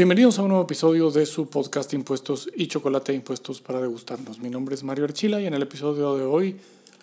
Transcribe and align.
Bienvenidos 0.00 0.38
a 0.38 0.42
un 0.44 0.48
nuevo 0.48 0.64
episodio 0.64 1.10
de 1.10 1.26
su 1.26 1.50
podcast 1.50 1.92
Impuestos 1.92 2.48
y 2.56 2.68
Chocolate 2.68 3.12
Impuestos 3.12 3.60
para 3.60 3.82
degustarnos. 3.82 4.38
Mi 4.38 4.48
nombre 4.48 4.74
es 4.74 4.82
Mario 4.82 5.04
Archila 5.04 5.42
y 5.42 5.46
en 5.46 5.52
el 5.52 5.60
episodio 5.60 6.16
de 6.16 6.24
hoy 6.24 6.56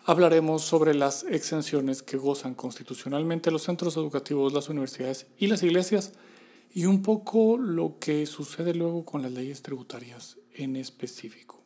hablaremos 0.05 0.63
sobre 0.63 0.95
las 0.95 1.23
exenciones 1.29 2.01
que 2.01 2.17
gozan 2.17 2.55
constitucionalmente 2.55 3.51
los 3.51 3.61
centros 3.61 3.97
educativos, 3.97 4.51
las 4.51 4.69
universidades 4.69 5.27
y 5.37 5.45
las 5.45 5.61
iglesias 5.61 6.13
y 6.73 6.85
un 6.85 7.03
poco 7.03 7.59
lo 7.59 7.99
que 7.99 8.25
sucede 8.25 8.73
luego 8.73 9.05
con 9.05 9.21
las 9.21 9.31
leyes 9.31 9.61
tributarias 9.61 10.37
en 10.55 10.75
específico. 10.75 11.61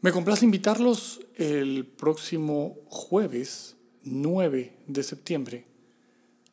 Me 0.00 0.12
complace 0.12 0.44
invitarlos 0.44 1.22
el 1.34 1.86
próximo 1.86 2.76
jueves 2.86 3.74
9 4.04 4.76
de 4.86 5.02
septiembre 5.02 5.73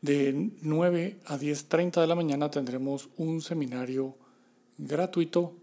de 0.02 0.52
9 0.62 1.20
a 1.26 1.38
10.30 1.38 2.02
de 2.02 2.08
la 2.08 2.16
mañana 2.16 2.50
tendremos 2.50 3.10
un 3.18 3.42
seminario 3.42 4.16
gratuito 4.78 5.54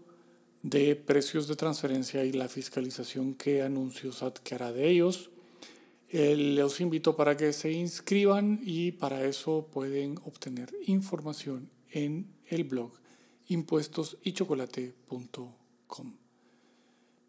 de 0.63 0.95
precios 0.95 1.47
de 1.47 1.55
transferencia 1.55 2.23
y 2.23 2.31
la 2.31 2.47
fiscalización 2.47 3.35
que 3.35 3.61
anuncios 3.61 4.23
adquiera 4.23 4.71
de 4.71 4.89
ellos. 4.89 5.29
Eh, 6.09 6.35
les 6.35 6.81
invito 6.81 7.15
para 7.15 7.37
que 7.37 7.53
se 7.53 7.71
inscriban 7.71 8.59
y 8.63 8.93
para 8.93 9.23
eso 9.25 9.67
pueden 9.71 10.17
obtener 10.25 10.73
información 10.85 11.69
en 11.91 12.33
el 12.47 12.63
blog 12.63 12.93
impuestosychocolate.com. 13.47 16.15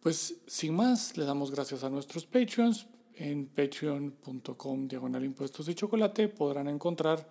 Pues 0.01 0.37
sin 0.47 0.74
más, 0.74 1.16
le 1.16 1.24
damos 1.24 1.51
gracias 1.51 1.83
a 1.85 1.91
nuestros 1.91 2.24
Patreons 2.24 2.87
en 3.17 3.47
patreon.com 3.47 4.89
diagonal 4.89 5.25
impuestos 5.25 5.69
y 5.69 5.75
chocolate 5.75 6.29
podrán 6.29 6.69
encontrar 6.69 7.29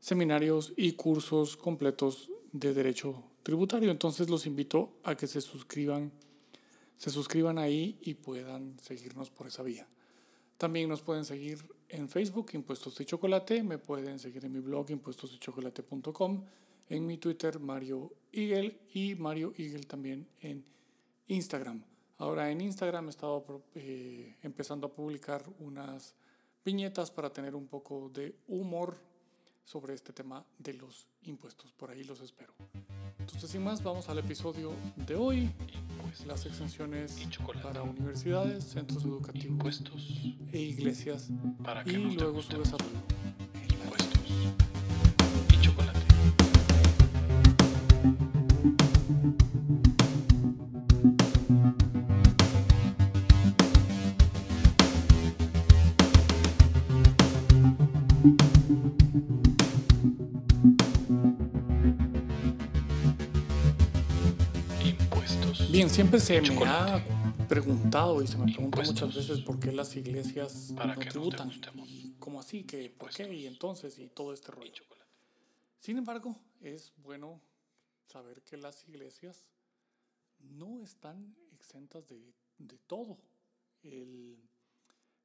seminarios 0.00 0.72
y 0.76 0.92
cursos 0.92 1.56
completos 1.56 2.30
de 2.52 2.74
derecho 2.74 3.22
tributario. 3.42 3.90
Entonces 3.90 4.28
los 4.28 4.46
invito 4.46 4.92
a 5.04 5.16
que 5.16 5.26
se 5.26 5.40
suscriban, 5.40 6.12
se 6.96 7.10
suscriban 7.10 7.58
ahí 7.58 7.98
y 8.02 8.14
puedan 8.14 8.78
seguirnos 8.80 9.30
por 9.30 9.46
esa 9.46 9.62
vía. 9.62 9.86
También 10.56 10.88
nos 10.88 11.02
pueden 11.02 11.24
seguir 11.24 11.58
en 11.88 12.08
Facebook, 12.08 12.50
Impuestos 12.52 13.00
y 13.00 13.04
Chocolate, 13.04 13.62
me 13.62 13.78
pueden 13.78 14.18
seguir 14.18 14.44
en 14.44 14.52
mi 14.52 14.60
blog, 14.60 14.90
impuestosychocolate.com, 14.90 16.44
en 16.88 17.06
mi 17.06 17.18
Twitter, 17.18 17.58
Mario 17.60 18.12
Eagle, 18.32 18.78
y 18.92 19.14
Mario 19.14 19.52
Eagle 19.56 19.84
también 19.84 20.26
en 20.40 20.64
Instagram. 21.28 21.97
Ahora 22.18 22.50
en 22.50 22.60
Instagram 22.60 23.06
he 23.06 23.10
estado 23.10 23.62
eh, 23.74 24.36
empezando 24.42 24.88
a 24.88 24.92
publicar 24.92 25.44
unas 25.60 26.14
viñetas 26.64 27.10
para 27.12 27.30
tener 27.32 27.54
un 27.54 27.68
poco 27.68 28.10
de 28.12 28.34
humor 28.48 28.98
sobre 29.64 29.94
este 29.94 30.12
tema 30.12 30.44
de 30.58 30.74
los 30.74 31.06
impuestos. 31.22 31.70
Por 31.72 31.90
ahí 31.90 32.02
los 32.02 32.20
espero. 32.20 32.54
Entonces, 33.18 33.50
sin 33.50 33.62
más, 33.62 33.82
vamos 33.82 34.08
al 34.08 34.18
episodio 34.18 34.72
de 34.96 35.14
hoy. 35.14 35.50
Las 36.26 36.44
exenciones 36.46 37.20
para 37.62 37.82
universidades, 37.82 38.64
centros 38.64 39.04
educativos 39.04 39.84
e 40.52 40.58
iglesias 40.58 41.28
y 41.84 41.92
luego 41.92 42.42
su 42.42 42.58
desarrollo. 42.58 42.98
Siempre 65.98 66.20
se 66.20 66.40
me 66.40 66.64
ha 66.64 67.04
preguntado 67.48 68.22
y 68.22 68.28
se 68.28 68.38
me 68.38 68.52
pregunta 68.52 68.82
muchas 68.82 69.16
veces 69.16 69.40
por 69.40 69.58
qué 69.58 69.72
las 69.72 69.96
iglesias 69.96 70.70
no 70.70 70.94
tributan. 70.94 71.50
¿Cómo 72.20 72.38
así? 72.38 72.62
¿Que, 72.62 72.88
¿Por 72.88 73.10
qué? 73.10 73.34
Y 73.34 73.48
entonces, 73.48 73.98
y 73.98 74.06
todo 74.06 74.32
este 74.32 74.52
rollo. 74.52 74.84
Sin 75.80 75.98
embargo, 75.98 76.36
es 76.60 76.92
bueno 76.98 77.40
saber 78.06 78.42
que 78.42 78.56
las 78.56 78.88
iglesias 78.88 79.48
no 80.38 80.80
están 80.84 81.34
exentas 81.50 82.06
de, 82.06 82.32
de 82.58 82.78
todo. 82.86 83.18
El, 83.82 84.38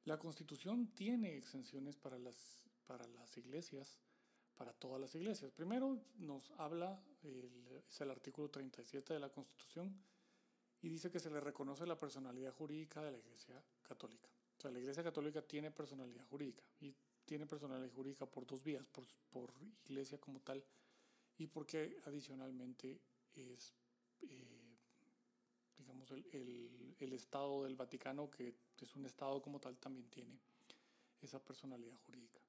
la 0.02 0.18
Constitución 0.18 0.88
tiene 0.88 1.36
exenciones 1.36 1.94
para 1.94 2.18
las, 2.18 2.64
para 2.88 3.06
las 3.06 3.38
iglesias, 3.38 4.00
para 4.56 4.72
todas 4.72 5.00
las 5.00 5.14
iglesias. 5.14 5.52
Primero 5.52 6.00
nos 6.16 6.50
habla, 6.58 7.00
el, 7.22 7.48
es 7.88 8.00
el 8.00 8.10
artículo 8.10 8.50
37 8.50 9.14
de 9.14 9.20
la 9.20 9.28
Constitución, 9.28 9.96
y 10.84 10.90
dice 10.90 11.10
que 11.10 11.18
se 11.18 11.30
le 11.30 11.40
reconoce 11.40 11.86
la 11.86 11.98
personalidad 11.98 12.52
jurídica 12.52 13.02
de 13.02 13.10
la 13.10 13.16
Iglesia 13.16 13.58
Católica. 13.80 14.28
O 14.58 14.60
sea, 14.60 14.70
la 14.70 14.78
Iglesia 14.78 15.02
Católica 15.02 15.40
tiene 15.40 15.70
personalidad 15.70 16.26
jurídica 16.26 16.62
y 16.78 16.94
tiene 17.24 17.46
personalidad 17.46 17.90
jurídica 17.90 18.26
por 18.26 18.46
dos 18.46 18.62
vías, 18.62 18.86
por, 19.30 19.50
Iglesia 19.86 20.18
como 20.18 20.40
tal 20.40 20.62
y 21.38 21.46
porque 21.46 21.96
adicionalmente 22.04 23.00
es, 23.34 23.72
eh, 24.28 24.76
digamos, 25.78 26.10
el, 26.10 26.26
el, 26.32 26.94
el, 27.00 27.12
Estado 27.14 27.64
del 27.64 27.76
Vaticano, 27.76 28.30
que 28.30 28.54
es 28.78 28.94
un 28.94 29.06
Estado 29.06 29.40
como 29.40 29.58
tal, 29.58 29.78
también 29.78 30.10
tiene 30.10 30.38
esa 31.22 31.42
personalidad 31.42 31.96
jurídica. 32.04 32.40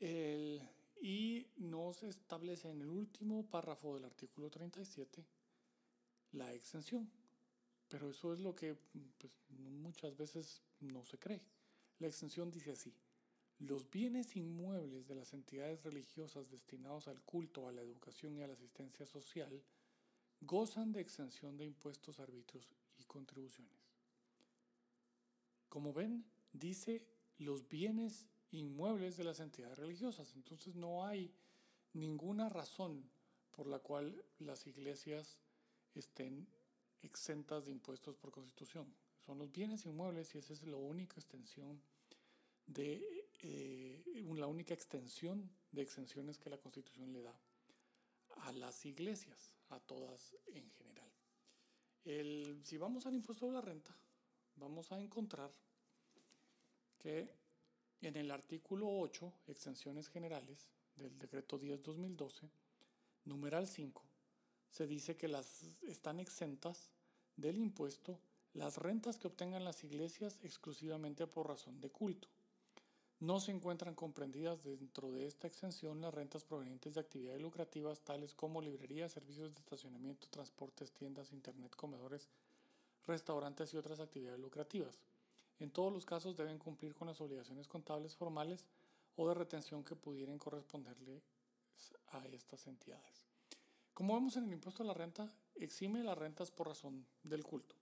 El, 0.00 0.62
y 1.02 1.46
nos 1.58 2.02
establece 2.02 2.70
en 2.70 2.80
el 2.80 2.88
último 2.88 3.44
párrafo 3.44 3.94
del 3.94 4.06
artículo 4.06 4.48
37 4.48 5.22
la 6.32 6.50
exención. 6.54 7.10
Pero 7.88 8.10
eso 8.10 8.32
es 8.32 8.40
lo 8.40 8.54
que 8.54 8.76
pues, 9.18 9.32
muchas 9.48 10.16
veces 10.16 10.62
no 10.80 11.04
se 11.04 11.18
cree. 11.18 11.42
La 11.98 12.08
extensión 12.08 12.50
dice 12.50 12.72
así, 12.72 12.92
los 13.58 13.90
bienes 13.90 14.36
inmuebles 14.36 15.06
de 15.08 15.14
las 15.14 15.32
entidades 15.32 15.82
religiosas 15.82 16.50
destinados 16.50 17.08
al 17.08 17.20
culto, 17.22 17.68
a 17.68 17.72
la 17.72 17.82
educación 17.82 18.36
y 18.36 18.42
a 18.42 18.46
la 18.46 18.52
asistencia 18.52 19.06
social 19.06 19.62
gozan 20.42 20.92
de 20.92 21.00
exención 21.00 21.56
de 21.56 21.64
impuestos, 21.64 22.20
arbitrios 22.20 22.66
y 22.98 23.04
contribuciones. 23.04 23.72
Como 25.68 25.92
ven, 25.92 26.24
dice 26.52 27.02
los 27.38 27.68
bienes 27.68 28.26
inmuebles 28.50 29.16
de 29.16 29.24
las 29.24 29.40
entidades 29.40 29.78
religiosas. 29.78 30.34
Entonces 30.34 30.74
no 30.74 31.06
hay 31.06 31.32
ninguna 31.92 32.48
razón 32.48 33.08
por 33.52 33.66
la 33.66 33.78
cual 33.78 34.22
las 34.38 34.66
iglesias 34.66 35.38
estén 35.94 36.46
exentas 37.02 37.66
de 37.66 37.72
impuestos 37.72 38.16
por 38.16 38.30
constitución. 38.30 38.94
Son 39.24 39.38
los 39.38 39.50
bienes 39.50 39.86
inmuebles 39.86 40.34
y 40.34 40.38
esa 40.38 40.52
es 40.52 40.62
la 40.62 40.76
única 40.76 41.14
extensión 41.16 41.80
de 42.66 43.26
eh, 43.42 44.02
la 44.34 44.46
única 44.46 44.74
extensión 44.74 45.50
de 45.70 45.82
exenciones 45.82 46.38
que 46.38 46.50
la 46.50 46.58
Constitución 46.58 47.12
le 47.12 47.22
da 47.22 47.38
a 48.42 48.52
las 48.52 48.84
iglesias, 48.84 49.52
a 49.70 49.78
todas 49.80 50.34
en 50.46 50.70
general. 50.70 51.10
Si 52.64 52.76
vamos 52.76 53.06
al 53.06 53.14
impuesto 53.14 53.46
de 53.46 53.52
la 53.52 53.60
renta, 53.60 53.96
vamos 54.56 54.92
a 54.92 55.00
encontrar 55.00 55.52
que 56.98 57.34
en 58.00 58.16
el 58.16 58.30
artículo 58.30 58.88
8, 58.88 59.32
exenciones 59.48 60.08
generales 60.08 60.68
del 60.94 61.18
decreto 61.18 61.58
10-2012, 61.58 62.48
numeral 63.24 63.66
5, 63.66 64.04
se 64.70 64.86
dice 64.86 65.16
que 65.16 65.28
las 65.28 65.62
están 65.82 66.20
exentas 66.20 66.90
del 67.36 67.58
impuesto 67.58 68.18
las 68.56 68.78
rentas 68.78 69.18
que 69.18 69.28
obtengan 69.28 69.64
las 69.64 69.84
iglesias 69.84 70.38
exclusivamente 70.42 71.26
por 71.26 71.46
razón 71.46 71.78
de 71.82 71.90
culto. 71.90 72.28
No 73.20 73.38
se 73.38 73.52
encuentran 73.52 73.94
comprendidas 73.94 74.64
dentro 74.64 75.12
de 75.12 75.26
esta 75.26 75.46
exención 75.46 76.00
las 76.00 76.14
rentas 76.14 76.42
provenientes 76.42 76.94
de 76.94 77.00
actividades 77.00 77.40
lucrativas 77.40 78.00
tales 78.00 78.32
como 78.32 78.62
librerías, 78.62 79.12
servicios 79.12 79.52
de 79.52 79.58
estacionamiento, 79.58 80.26
transportes, 80.30 80.92
tiendas, 80.92 81.32
internet, 81.32 81.74
comedores, 81.76 82.28
restaurantes 83.06 83.74
y 83.74 83.76
otras 83.76 84.00
actividades 84.00 84.40
lucrativas. 84.40 85.00
En 85.58 85.70
todos 85.70 85.92
los 85.92 86.06
casos 86.06 86.36
deben 86.36 86.58
cumplir 86.58 86.94
con 86.94 87.08
las 87.08 87.20
obligaciones 87.20 87.68
contables 87.68 88.16
formales 88.16 88.64
o 89.16 89.28
de 89.28 89.34
retención 89.34 89.84
que 89.84 89.96
pudieran 89.96 90.38
corresponderle 90.38 91.22
a 92.08 92.26
estas 92.26 92.66
entidades. 92.66 93.25
Como 93.96 94.12
vemos 94.12 94.36
en 94.36 94.44
el 94.44 94.52
impuesto 94.52 94.82
a 94.82 94.86
la 94.86 94.92
renta, 94.92 95.26
exime 95.54 96.04
las 96.04 96.18
rentas 96.18 96.50
por 96.50 96.68
razón 96.68 97.06
del 97.22 97.42
culto. 97.42 97.74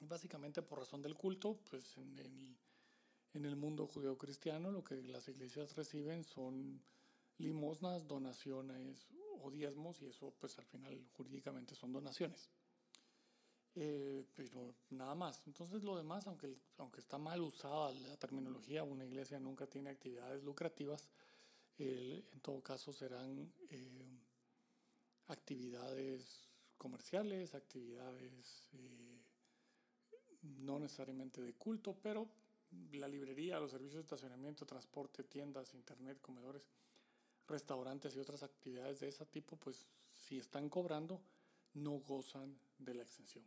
Básicamente 0.00 0.60
por 0.60 0.80
razón 0.80 1.02
del 1.02 1.14
culto, 1.14 1.60
pues 1.70 1.96
en 1.98 2.18
el, 2.18 2.56
en 3.34 3.44
el 3.44 3.54
mundo 3.54 3.86
judeo-cristiano 3.86 4.72
lo 4.72 4.82
que 4.82 5.00
las 5.04 5.28
iglesias 5.28 5.76
reciben 5.76 6.24
son 6.24 6.82
limosnas, 7.38 8.08
donaciones 8.08 9.06
o 9.40 9.52
diezmos 9.52 10.02
y 10.02 10.06
eso 10.06 10.34
pues 10.40 10.58
al 10.58 10.64
final 10.64 11.00
jurídicamente 11.12 11.76
son 11.76 11.92
donaciones. 11.92 12.50
Eh, 13.76 14.24
pero 14.34 14.74
nada 14.90 15.14
más. 15.14 15.46
Entonces 15.46 15.84
lo 15.84 15.96
demás, 15.96 16.26
aunque, 16.26 16.58
aunque 16.78 16.98
está 16.98 17.18
mal 17.18 17.40
usada 17.40 17.92
la 17.92 18.16
terminología, 18.16 18.82
una 18.82 19.04
iglesia 19.04 19.38
nunca 19.38 19.68
tiene 19.68 19.90
actividades 19.90 20.42
lucrativas, 20.42 21.08
en 21.78 22.40
todo 22.40 22.60
caso 22.64 22.92
serán... 22.92 23.52
Eh, 23.70 24.13
actividades 25.28 26.48
comerciales, 26.76 27.54
actividades 27.54 28.68
eh, 28.72 29.22
no 30.42 30.78
necesariamente 30.78 31.40
de 31.40 31.54
culto, 31.54 31.96
pero 32.02 32.28
la 32.92 33.08
librería, 33.08 33.60
los 33.60 33.70
servicios 33.70 33.96
de 33.96 34.00
estacionamiento, 34.02 34.66
transporte, 34.66 35.24
tiendas, 35.24 35.74
internet, 35.74 36.18
comedores, 36.20 36.62
restaurantes 37.46 38.16
y 38.16 38.20
otras 38.20 38.42
actividades 38.42 39.00
de 39.00 39.08
ese 39.08 39.24
tipo, 39.26 39.56
pues 39.56 39.86
si 40.10 40.38
están 40.38 40.68
cobrando, 40.68 41.20
no 41.74 41.98
gozan 42.00 42.58
de 42.78 42.94
la 42.94 43.02
exención. 43.02 43.44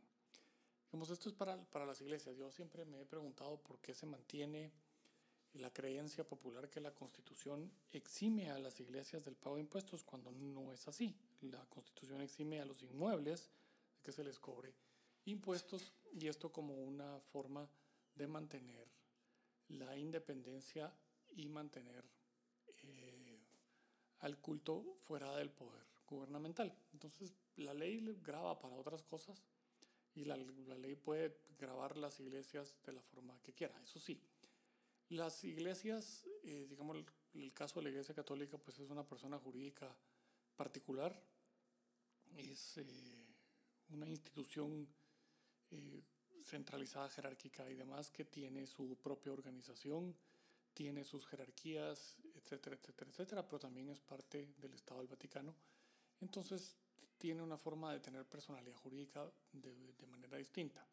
Digamos, 0.92 1.10
esto 1.10 1.30
es 1.30 1.36
para, 1.36 1.58
para 1.66 1.86
las 1.86 2.00
iglesias. 2.02 2.38
Yo 2.38 2.52
siempre 2.52 2.86
me 2.86 3.02
he 3.02 3.06
preguntado 3.06 3.58
por 3.58 3.80
qué 3.80 3.94
se 3.94 4.06
mantiene 4.06 4.72
la 5.54 5.72
creencia 5.72 6.28
popular 6.28 6.70
que 6.70 6.80
la 6.80 6.94
Constitución 6.94 7.72
exime 7.92 8.52
a 8.52 8.60
las 8.60 8.80
iglesias 8.80 9.24
del 9.26 9.36
pago 9.36 9.56
de 9.56 9.62
impuestos 9.62 10.04
cuando 10.04 10.32
no 10.32 10.72
es 10.72 10.88
así. 10.88 11.16
La 11.42 11.66
Constitución 11.66 12.22
exime 12.22 12.62
a 12.62 12.66
los 12.66 12.82
inmuebles 12.84 13.50
que 14.02 14.12
se 14.12 14.24
les 14.24 14.40
cobre 14.40 14.74
impuestos 15.26 15.94
y 16.14 16.28
esto 16.28 16.52
como 16.52 16.74
una 16.74 17.20
forma 17.20 17.70
de 18.16 18.28
mantener 18.28 18.88
la 19.70 19.98
independencia 19.98 20.94
y 21.36 21.50
mantener 21.50 22.06
eh, 22.84 23.40
al 24.20 24.40
culto 24.40 24.98
fuera 25.04 25.36
del 25.36 25.52
poder 25.52 25.86
gubernamental. 26.08 26.74
Entonces, 26.94 27.34
la 27.58 27.74
ley 27.74 28.18
graba 28.24 28.58
para 28.58 28.76
otras 28.76 29.04
cosas 29.04 29.44
y 30.16 30.26
la, 30.26 30.38
ley 30.38 30.96
puede 30.96 31.38
grabar 31.60 31.98
las 31.98 32.20
iglesias 32.20 32.76
de 32.86 32.94
la 32.94 33.02
forma 33.02 33.40
que 33.44 33.54
quiera. 33.54 33.80
Eso 33.84 34.00
sí, 34.00 34.20
las 35.10 35.44
iglesias, 35.44 36.26
eh, 36.44 36.66
digamos, 36.70 36.98
el, 37.34 37.54
caso 37.54 37.80
de 37.80 37.84
la 37.84 37.90
iglesia 37.90 38.16
católica, 38.16 38.58
pues 38.58 38.80
es 38.80 38.90
una 38.90 39.08
persona 39.08 39.38
jurídica 39.38 39.96
particular, 40.56 41.22
es 42.36 42.78
eh, 42.78 43.36
una 43.90 44.08
institución 44.08 44.88
centralizada, 46.44 47.10
jerárquica 47.10 47.70
y 47.70 47.76
demás, 47.76 48.10
que 48.10 48.26
tiene 48.26 48.66
su 48.66 48.98
propia 48.98 49.34
organización, 49.34 50.16
tiene 50.74 51.04
sus 51.04 51.26
jerarquías, 51.28 52.18
etcétera, 52.36 52.76
etcétera, 52.76 53.12
etcétera, 53.12 53.46
pero 53.46 53.60
también 53.60 53.90
es 53.90 54.00
parte 54.00 54.54
del 54.58 54.74
Estado 54.74 55.02
del 55.02 55.10
Vaticano. 55.10 55.56
Entonces, 56.22 56.78
tiene 57.18 57.42
una 57.42 57.58
forma 57.58 57.94
de 57.94 58.00
tener 58.00 58.26
personalidad 58.26 58.76
jurídica 58.76 59.30
de, 59.52 59.94
de 59.94 60.08
manera 60.08 60.38
distinta. 60.38 60.88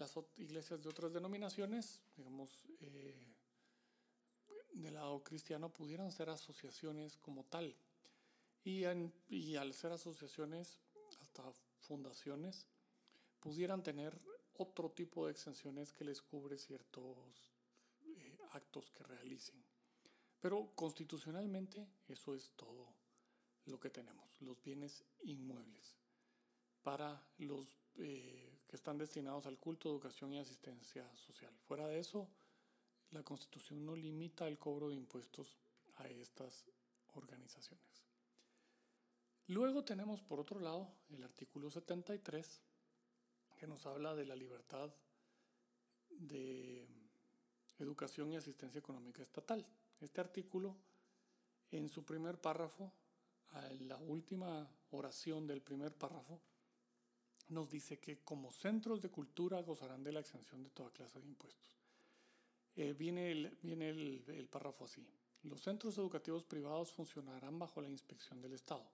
Las 0.00 0.18
iglesias 0.38 0.82
de 0.82 0.88
otras 0.88 1.12
denominaciones, 1.12 2.00
digamos, 2.16 2.50
eh, 2.80 3.34
del 4.72 4.94
lado 4.94 5.22
cristiano, 5.22 5.68
pudieran 5.68 6.10
ser 6.10 6.30
asociaciones 6.30 7.18
como 7.18 7.44
tal. 7.44 7.76
Y, 8.64 8.84
al 8.84 9.74
ser 9.74 9.92
asociaciones, 9.92 10.78
hasta 11.20 11.52
fundaciones, 11.80 12.66
pudieran 13.40 13.82
tener 13.82 14.18
otro 14.54 14.90
tipo 14.90 15.26
de 15.26 15.32
exenciones 15.32 15.92
que 15.92 16.04
les 16.04 16.22
cubre 16.22 16.56
ciertos 16.56 17.52
eh, 18.06 18.38
actos 18.52 18.90
que 18.90 19.04
realicen. 19.04 19.62
Pero 20.40 20.72
constitucionalmente 20.74 21.86
eso 22.08 22.34
es 22.34 22.52
todo 22.56 22.94
lo 23.66 23.78
que 23.78 23.90
tenemos, 23.90 24.40
los 24.40 24.62
bienes 24.62 25.04
inmuebles 25.24 25.98
para 26.82 27.22
los 27.36 27.76
eh, 27.96 28.49
que 28.70 28.76
están 28.76 28.98
destinados 28.98 29.46
al 29.46 29.58
culto, 29.58 29.88
educación 29.88 30.32
y 30.32 30.38
asistencia 30.38 31.04
social. 31.16 31.52
Fuera 31.66 31.88
de 31.88 31.98
eso, 31.98 32.28
la 33.10 33.24
Constitución 33.24 33.84
no 33.84 33.96
limita 33.96 34.46
el 34.46 34.60
cobro 34.60 34.90
de 34.90 34.94
impuestos 34.94 35.58
a 35.96 36.06
estas 36.06 36.66
organizaciones. 37.14 38.04
Luego 39.48 39.82
tenemos, 39.82 40.22
por 40.22 40.38
otro 40.38 40.60
lado, 40.60 40.88
el 41.08 41.24
artículo 41.24 41.68
73, 41.68 42.62
que 43.56 43.66
nos 43.66 43.84
habla 43.86 44.14
de 44.14 44.24
la 44.24 44.36
libertad 44.36 44.94
de 46.08 46.86
educación 47.80 48.32
y 48.32 48.36
asistencia 48.36 48.78
económica 48.78 49.20
estatal. 49.20 49.66
Este 49.98 50.20
artículo, 50.20 50.76
en 51.72 51.88
su 51.88 52.04
primer 52.04 52.40
párrafo, 52.40 52.92
a 53.50 53.62
la 53.80 53.96
última 53.96 54.70
oración 54.92 55.48
del 55.48 55.60
primer 55.60 55.92
párrafo, 55.92 56.40
nos 57.50 57.70
dice 57.70 57.98
que 57.98 58.18
como 58.18 58.50
centros 58.50 59.00
de 59.00 59.10
cultura 59.10 59.60
gozarán 59.62 60.02
de 60.02 60.12
la 60.12 60.20
exención 60.20 60.62
de 60.62 60.70
toda 60.70 60.90
clase 60.90 61.20
de 61.20 61.26
impuestos. 61.28 61.70
Eh, 62.76 62.94
viene 62.94 63.30
el, 63.30 63.58
viene 63.62 63.90
el 63.90 64.48
párrafo 64.50 64.84
así. 64.86 65.06
Los 65.42 65.60
centros 65.60 65.98
educativos 65.98 66.44
privados 66.44 66.92
funcionarán 66.92 67.58
bajo 67.58 67.80
la 67.80 67.88
inspección 67.88 68.40
del 68.40 68.54
Estado. 68.54 68.86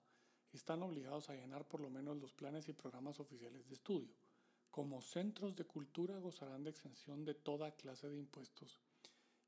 Están 0.53 0.83
obligados 0.83 1.29
a 1.29 1.35
llenar 1.35 1.67
por 1.67 1.81
lo 1.81 1.89
menos 1.89 2.17
los 2.17 2.33
planes 2.33 2.67
y 2.67 2.73
programas 2.73 3.19
oficiales 3.19 3.67
de 3.67 3.75
estudio 3.75 4.13
como 4.77 5.01
centros 5.01 5.55
de 5.55 5.65
cultura 5.65 6.19
gozarán 6.19 6.63
de 6.63 6.69
exención 6.69 7.25
de 7.25 7.33
toda 7.33 7.71
clase 7.71 8.09
de 8.09 8.17
impuestos 8.17 8.79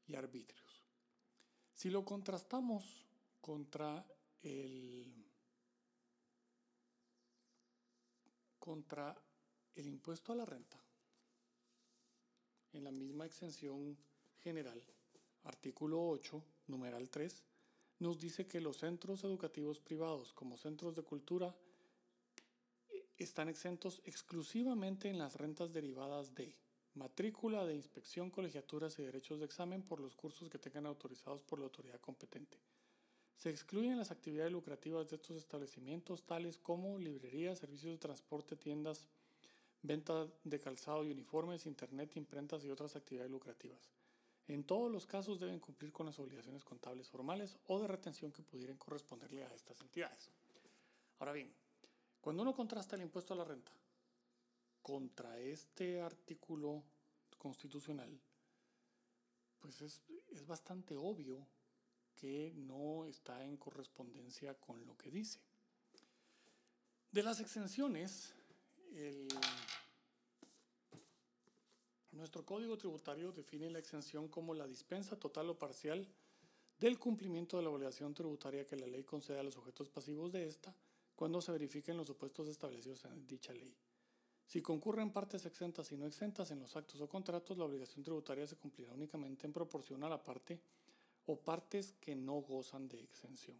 y 0.07 0.15
arbitrios. 0.15 0.83
Si 1.71 1.91
lo 1.91 2.03
contrastamos 2.03 3.05
contra 3.39 4.03
el, 4.41 5.28
contra 8.59 9.15
el 9.75 9.87
impuesto 9.87 10.33
a 10.33 10.35
la 10.35 10.45
renta, 10.45 10.79
en 12.73 12.83
la 12.83 12.91
misma 12.91 13.25
exención 13.25 13.97
general, 14.37 14.81
artículo 15.43 16.07
8, 16.09 16.43
numeral 16.67 17.09
3, 17.09 17.43
nos 17.99 18.19
dice 18.19 18.47
que 18.47 18.61
los 18.61 18.77
centros 18.77 19.23
educativos 19.23 19.79
privados 19.79 20.33
como 20.33 20.57
centros 20.57 20.95
de 20.95 21.03
cultura 21.03 21.55
están 23.17 23.49
exentos 23.49 24.01
exclusivamente 24.05 25.09
en 25.09 25.17
las 25.17 25.35
rentas 25.35 25.73
derivadas 25.73 26.33
de 26.35 26.55
matrícula 26.93 27.65
de 27.65 27.75
inspección, 27.75 28.29
colegiaturas 28.29 28.97
y 28.99 29.03
derechos 29.03 29.39
de 29.39 29.45
examen 29.45 29.83
por 29.83 29.99
los 29.99 30.15
cursos 30.15 30.49
que 30.49 30.57
tengan 30.57 30.85
autorizados 30.85 31.43
por 31.43 31.59
la 31.59 31.65
autoridad 31.65 31.99
competente. 31.99 32.57
Se 33.39 33.49
excluyen 33.49 33.97
las 33.97 34.11
actividades 34.11 34.51
lucrativas 34.51 35.07
de 35.09 35.15
estos 35.15 35.37
establecimientos, 35.37 36.23
tales 36.23 36.57
como 36.57 36.99
librerías, 36.99 37.59
servicios 37.59 37.93
de 37.93 37.97
transporte, 37.97 38.57
tiendas, 38.57 39.07
venta 39.81 40.27
de 40.43 40.59
calzado 40.59 41.05
y 41.05 41.11
uniformes, 41.11 41.65
internet, 41.65 42.17
imprentas 42.17 42.65
y 42.65 42.69
otras 42.69 42.97
actividades 42.97 43.31
lucrativas. 43.31 43.79
En 44.49 44.65
todos 44.65 44.91
los 44.91 45.05
casos 45.05 45.39
deben 45.39 45.61
cumplir 45.61 45.93
con 45.93 46.05
las 46.05 46.19
obligaciones 46.19 46.65
contables 46.65 47.07
formales 47.07 47.57
o 47.67 47.79
de 47.79 47.87
retención 47.87 48.33
que 48.33 48.43
pudieran 48.43 48.75
corresponderle 48.75 49.45
a 49.45 49.53
estas 49.53 49.79
entidades. 49.79 50.29
Ahora 51.19 51.31
bien, 51.31 51.49
cuando 52.19 52.43
uno 52.43 52.53
contrasta 52.53 52.97
el 52.97 53.03
impuesto 53.03 53.33
a 53.33 53.37
la 53.37 53.45
renta 53.45 53.71
contra 54.81 55.39
este 55.39 56.01
artículo 56.01 56.83
constitucional, 57.37 58.19
pues 59.59 59.81
es, 59.81 60.01
bastante 60.45 60.97
obvio 60.97 61.45
que 62.19 62.51
no 62.55 63.05
está 63.05 63.45
en 63.45 63.55
correspondencia 63.57 64.53
con 64.55 64.85
lo 64.85 64.97
que 64.97 65.09
dice. 65.09 65.39
De 67.11 67.23
las 67.23 67.39
exenciones, 67.39 68.33
nuestro 72.11 72.45
código 72.45 72.77
tributario 72.77 73.31
define 73.31 73.69
la 73.69 73.79
exención 73.79 74.27
como 74.27 74.53
la 74.53 74.67
dispensa 74.67 75.17
total 75.17 75.49
o 75.49 75.57
parcial 75.57 76.07
del 76.79 76.99
cumplimiento 76.99 77.57
de 77.57 77.63
la 77.63 77.69
obligación 77.69 78.13
tributaria 78.13 78.65
que 78.65 78.75
la 78.75 78.87
ley 78.87 79.03
concede 79.03 79.39
a 79.39 79.43
los 79.43 79.53
sujetos 79.53 79.89
pasivos 79.89 80.31
de 80.31 80.45
esta 80.45 80.75
cuando 81.15 81.41
se 81.41 81.51
verifiquen 81.51 81.97
los 81.97 82.07
supuestos 82.07 82.47
establecidos 82.47 83.03
en 83.05 83.25
dicha 83.27 83.53
ley. 83.53 83.75
Si 84.45 84.61
concurren 84.61 85.11
partes 85.11 85.45
exentas 85.45 85.91
y 85.91 85.97
no 85.97 86.05
exentas 86.05 86.51
en 86.51 86.59
los 86.59 86.75
actos 86.75 86.99
o 87.01 87.07
contratos, 87.07 87.57
la 87.57 87.65
obligación 87.65 88.03
tributaria 88.03 88.47
se 88.47 88.55
cumplirá 88.55 88.93
únicamente 88.93 89.45
en 89.45 89.53
proporción 89.53 90.03
a 90.03 90.09
la 90.09 90.23
parte 90.23 90.59
o 91.29 91.37
partes 91.37 91.93
que 92.01 92.15
no 92.15 92.41
gozan 92.41 92.89
de 92.89 92.97
exención. 93.03 93.55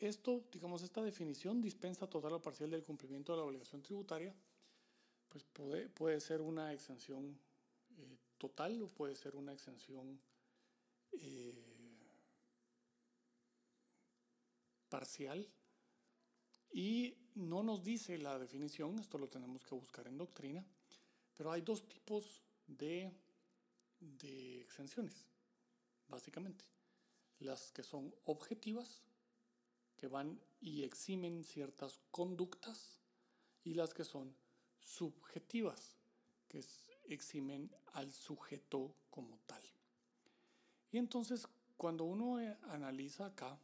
Esto, 0.00 0.42
digamos, 0.50 0.82
esta 0.82 1.02
definición 1.02 1.60
dispensa 1.60 2.08
total 2.08 2.32
o 2.32 2.40
parcial 2.40 2.70
del 2.70 2.82
cumplimiento 2.82 3.32
de 3.32 3.38
la 3.38 3.44
obligación 3.44 3.82
tributaria, 3.82 4.34
pues 5.28 5.44
puede, 5.44 5.90
puede 5.90 6.18
ser 6.18 6.40
una 6.40 6.72
exención 6.72 7.38
eh, 7.98 8.16
total 8.38 8.80
o 8.80 8.88
puede 8.88 9.14
ser 9.16 9.36
una 9.36 9.52
exención 9.52 10.18
eh, 11.12 11.60
parcial 14.88 15.46
y 16.72 17.14
no 17.34 17.62
nos 17.62 17.82
dice 17.82 18.18
la 18.18 18.38
definición, 18.38 18.98
esto 18.98 19.18
lo 19.18 19.28
tenemos 19.28 19.64
que 19.64 19.74
buscar 19.74 20.06
en 20.06 20.18
doctrina, 20.18 20.64
pero 21.36 21.50
hay 21.52 21.62
dos 21.62 21.88
tipos 21.88 22.42
de, 22.66 23.12
de 23.98 24.60
exenciones, 24.60 25.26
básicamente. 26.08 26.64
Las 27.38 27.72
que 27.72 27.82
son 27.82 28.14
objetivas, 28.24 29.02
que 29.96 30.06
van 30.06 30.38
y 30.60 30.82
eximen 30.82 31.44
ciertas 31.44 32.00
conductas, 32.10 33.00
y 33.64 33.74
las 33.74 33.94
que 33.94 34.04
son 34.04 34.34
subjetivas, 34.80 35.96
que 36.48 36.64
eximen 37.08 37.70
al 37.92 38.12
sujeto 38.12 38.94
como 39.10 39.38
tal. 39.46 39.62
Y 40.92 40.98
entonces, 40.98 41.46
cuando 41.76 42.04
uno 42.04 42.40
eh, 42.40 42.56
analiza 42.68 43.26
acá 43.26 43.58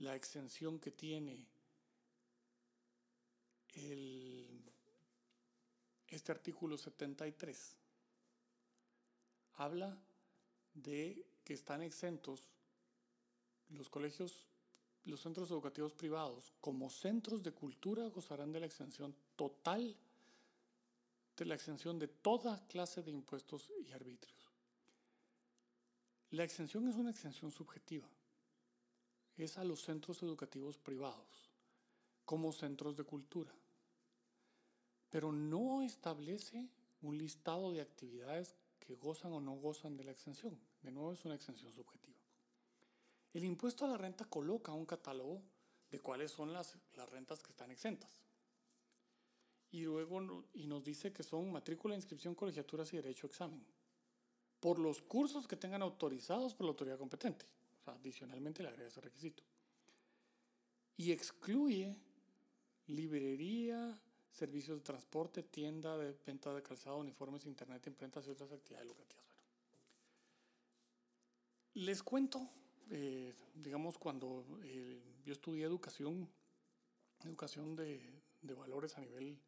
la 0.00 0.16
extensión 0.16 0.78
que 0.78 0.90
tiene 0.90 1.46
este 6.08 6.32
artículo 6.32 6.76
73, 6.76 7.76
habla 9.54 9.96
de 10.74 11.24
que 11.44 11.54
están 11.54 11.82
exentos 11.82 12.48
los 13.68 13.88
colegios, 13.88 14.46
los 15.04 15.20
centros 15.20 15.50
educativos 15.50 15.94
privados 15.94 16.52
como 16.60 16.90
centros 16.90 17.42
de 17.42 17.52
cultura 17.52 18.08
gozarán 18.08 18.52
de 18.52 18.60
la 18.60 18.66
exención 18.66 19.14
total, 19.36 19.96
de 21.36 21.44
la 21.44 21.54
exención 21.54 21.98
de 21.98 22.08
toda 22.08 22.66
clase 22.66 23.02
de 23.02 23.12
impuestos 23.12 23.70
y 23.86 23.92
arbitrios. 23.92 24.50
La 26.30 26.44
exención 26.44 26.88
es 26.88 26.96
una 26.96 27.10
exención 27.10 27.50
subjetiva. 27.50 28.08
Es 29.40 29.56
a 29.56 29.64
los 29.64 29.80
centros 29.80 30.22
educativos 30.22 30.76
privados 30.76 31.50
como 32.26 32.52
centros 32.52 32.94
de 32.94 33.04
cultura. 33.04 33.50
Pero 35.08 35.32
no 35.32 35.80
establece 35.80 36.68
un 37.00 37.16
listado 37.16 37.72
de 37.72 37.80
actividades 37.80 38.54
que 38.78 38.96
gozan 38.96 39.32
o 39.32 39.40
no 39.40 39.52
gozan 39.52 39.96
de 39.96 40.04
la 40.04 40.10
exención. 40.10 40.60
De 40.82 40.90
nuevo 40.90 41.14
es 41.14 41.24
una 41.24 41.36
exención 41.36 41.72
subjetiva. 41.72 42.18
El 43.32 43.44
impuesto 43.44 43.86
a 43.86 43.88
la 43.88 43.96
renta 43.96 44.26
coloca 44.26 44.74
un 44.74 44.84
catálogo 44.84 45.40
de 45.90 46.00
cuáles 46.00 46.30
son 46.30 46.52
las, 46.52 46.76
las 46.94 47.08
rentas 47.08 47.42
que 47.42 47.52
están 47.52 47.70
exentas. 47.70 48.10
Y 49.70 49.84
luego 49.84 50.44
y 50.52 50.66
nos 50.66 50.84
dice 50.84 51.14
que 51.14 51.22
son 51.22 51.50
matrícula, 51.50 51.94
inscripción, 51.94 52.34
colegiaturas 52.34 52.92
y 52.92 52.96
derecho 52.96 53.26
a 53.26 53.30
examen. 53.30 53.64
Por 54.60 54.78
los 54.78 55.00
cursos 55.00 55.48
que 55.48 55.56
tengan 55.56 55.80
autorizados 55.80 56.52
por 56.52 56.66
la 56.66 56.72
autoridad 56.72 56.98
competente. 56.98 57.46
Adicionalmente 57.94 58.62
le 58.62 58.68
agrega 58.68 58.88
ese 58.88 59.00
requisito. 59.00 59.42
Y 60.96 61.12
excluye 61.12 61.96
librería, 62.86 63.98
servicios 64.30 64.78
de 64.78 64.84
transporte, 64.84 65.42
tienda 65.42 65.96
de 65.96 66.14
venta 66.26 66.52
de 66.54 66.62
calzado, 66.62 66.98
uniformes, 66.98 67.46
internet, 67.46 67.86
imprentas 67.86 68.26
y 68.26 68.30
otras 68.30 68.52
actividades 68.52 68.88
lucrativas. 68.88 69.20
les 71.74 72.02
cuento, 72.02 72.48
eh, 72.90 73.32
digamos, 73.54 73.96
cuando 73.96 74.44
eh, 74.64 75.00
yo 75.24 75.32
estudié 75.32 75.64
educación, 75.64 76.28
educación 77.24 77.76
de, 77.76 78.00
valores 78.42 78.98
a 78.98 79.00
nivel 79.00 79.38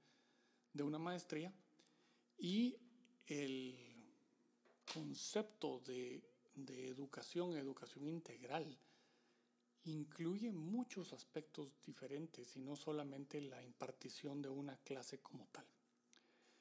de 0.73 0.83
una 0.83 0.99
maestría, 0.99 1.53
y 2.39 2.77
el 3.27 3.77
concepto 4.95 5.81
de, 5.81 6.23
de 6.55 6.89
educación, 6.89 7.57
educación 7.57 8.09
integral, 8.09 8.79
incluye 9.85 10.53
muchos 10.53 11.13
aspectos 11.13 11.75
diferentes 11.85 12.57
y 12.57 12.61
no 12.61 12.77
solamente 12.77 13.41
la 13.41 13.63
impartición 13.63 14.43
de 14.43 14.49
una 14.49 14.77
clase 14.79 15.19
como 15.19 15.47
tal. 15.47 15.67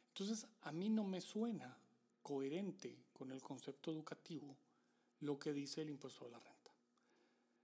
Entonces, 0.10 0.48
a 0.62 0.72
mí 0.72 0.90
no 0.90 1.04
me 1.04 1.22
suena 1.22 1.78
coherente 2.22 2.98
con 3.14 3.32
el 3.32 3.42
concepto 3.42 3.92
educativo 3.92 4.56
lo 5.20 5.38
que 5.40 5.54
dice 5.54 5.82
el 5.82 5.90
impuesto 5.90 6.26
de 6.26 6.32
la 6.32 6.40
renta. 6.40 6.72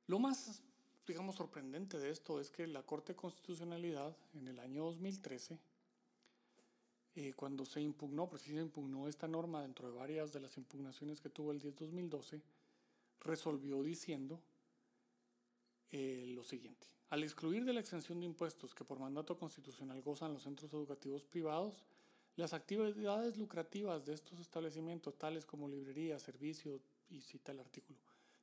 Lo 0.07 0.19
más, 0.19 0.61
digamos, 1.05 1.35
sorprendente 1.35 1.97
de 1.99 2.11
esto 2.11 2.39
es 2.39 2.51
que 2.51 2.67
la 2.67 2.83
Corte 2.83 3.13
de 3.13 3.17
Constitucionalidad 3.17 4.15
en 4.33 4.47
el 4.47 4.59
año 4.59 4.85
2013, 4.85 5.59
eh, 7.19 7.33
cuando 7.35 7.65
se 7.65 7.81
impugnó, 7.81 8.29
precisamente 8.29 8.67
impugnó 8.67 9.07
esta 9.07 9.27
norma 9.27 9.63
dentro 9.63 9.89
de 9.89 9.97
varias 9.97 10.31
de 10.31 10.39
las 10.39 10.55
impugnaciones 10.55 11.19
que 11.19 11.31
tuvo 11.31 11.51
el 11.51 11.59
10-2012, 11.59 12.39
resolvió 13.21 13.81
diciendo 13.81 14.39
eh, 15.89 16.25
lo 16.27 16.43
siguiente. 16.43 16.85
Al 17.09 17.23
excluir 17.23 17.65
de 17.65 17.73
la 17.73 17.79
exención 17.79 18.19
de 18.19 18.27
impuestos 18.27 18.75
que 18.75 18.85
por 18.85 18.99
mandato 18.99 19.35
constitucional 19.35 19.99
gozan 20.03 20.31
los 20.31 20.43
centros 20.43 20.71
educativos 20.71 21.25
privados, 21.25 21.83
las 22.35 22.53
actividades 22.53 23.35
lucrativas 23.35 24.05
de 24.05 24.13
estos 24.13 24.39
establecimientos, 24.39 25.17
tales 25.17 25.43
como 25.43 25.67
librería, 25.67 26.19
servicio, 26.19 26.79
y 27.09 27.21
cita 27.21 27.51
el 27.51 27.61
artículo, 27.61 27.97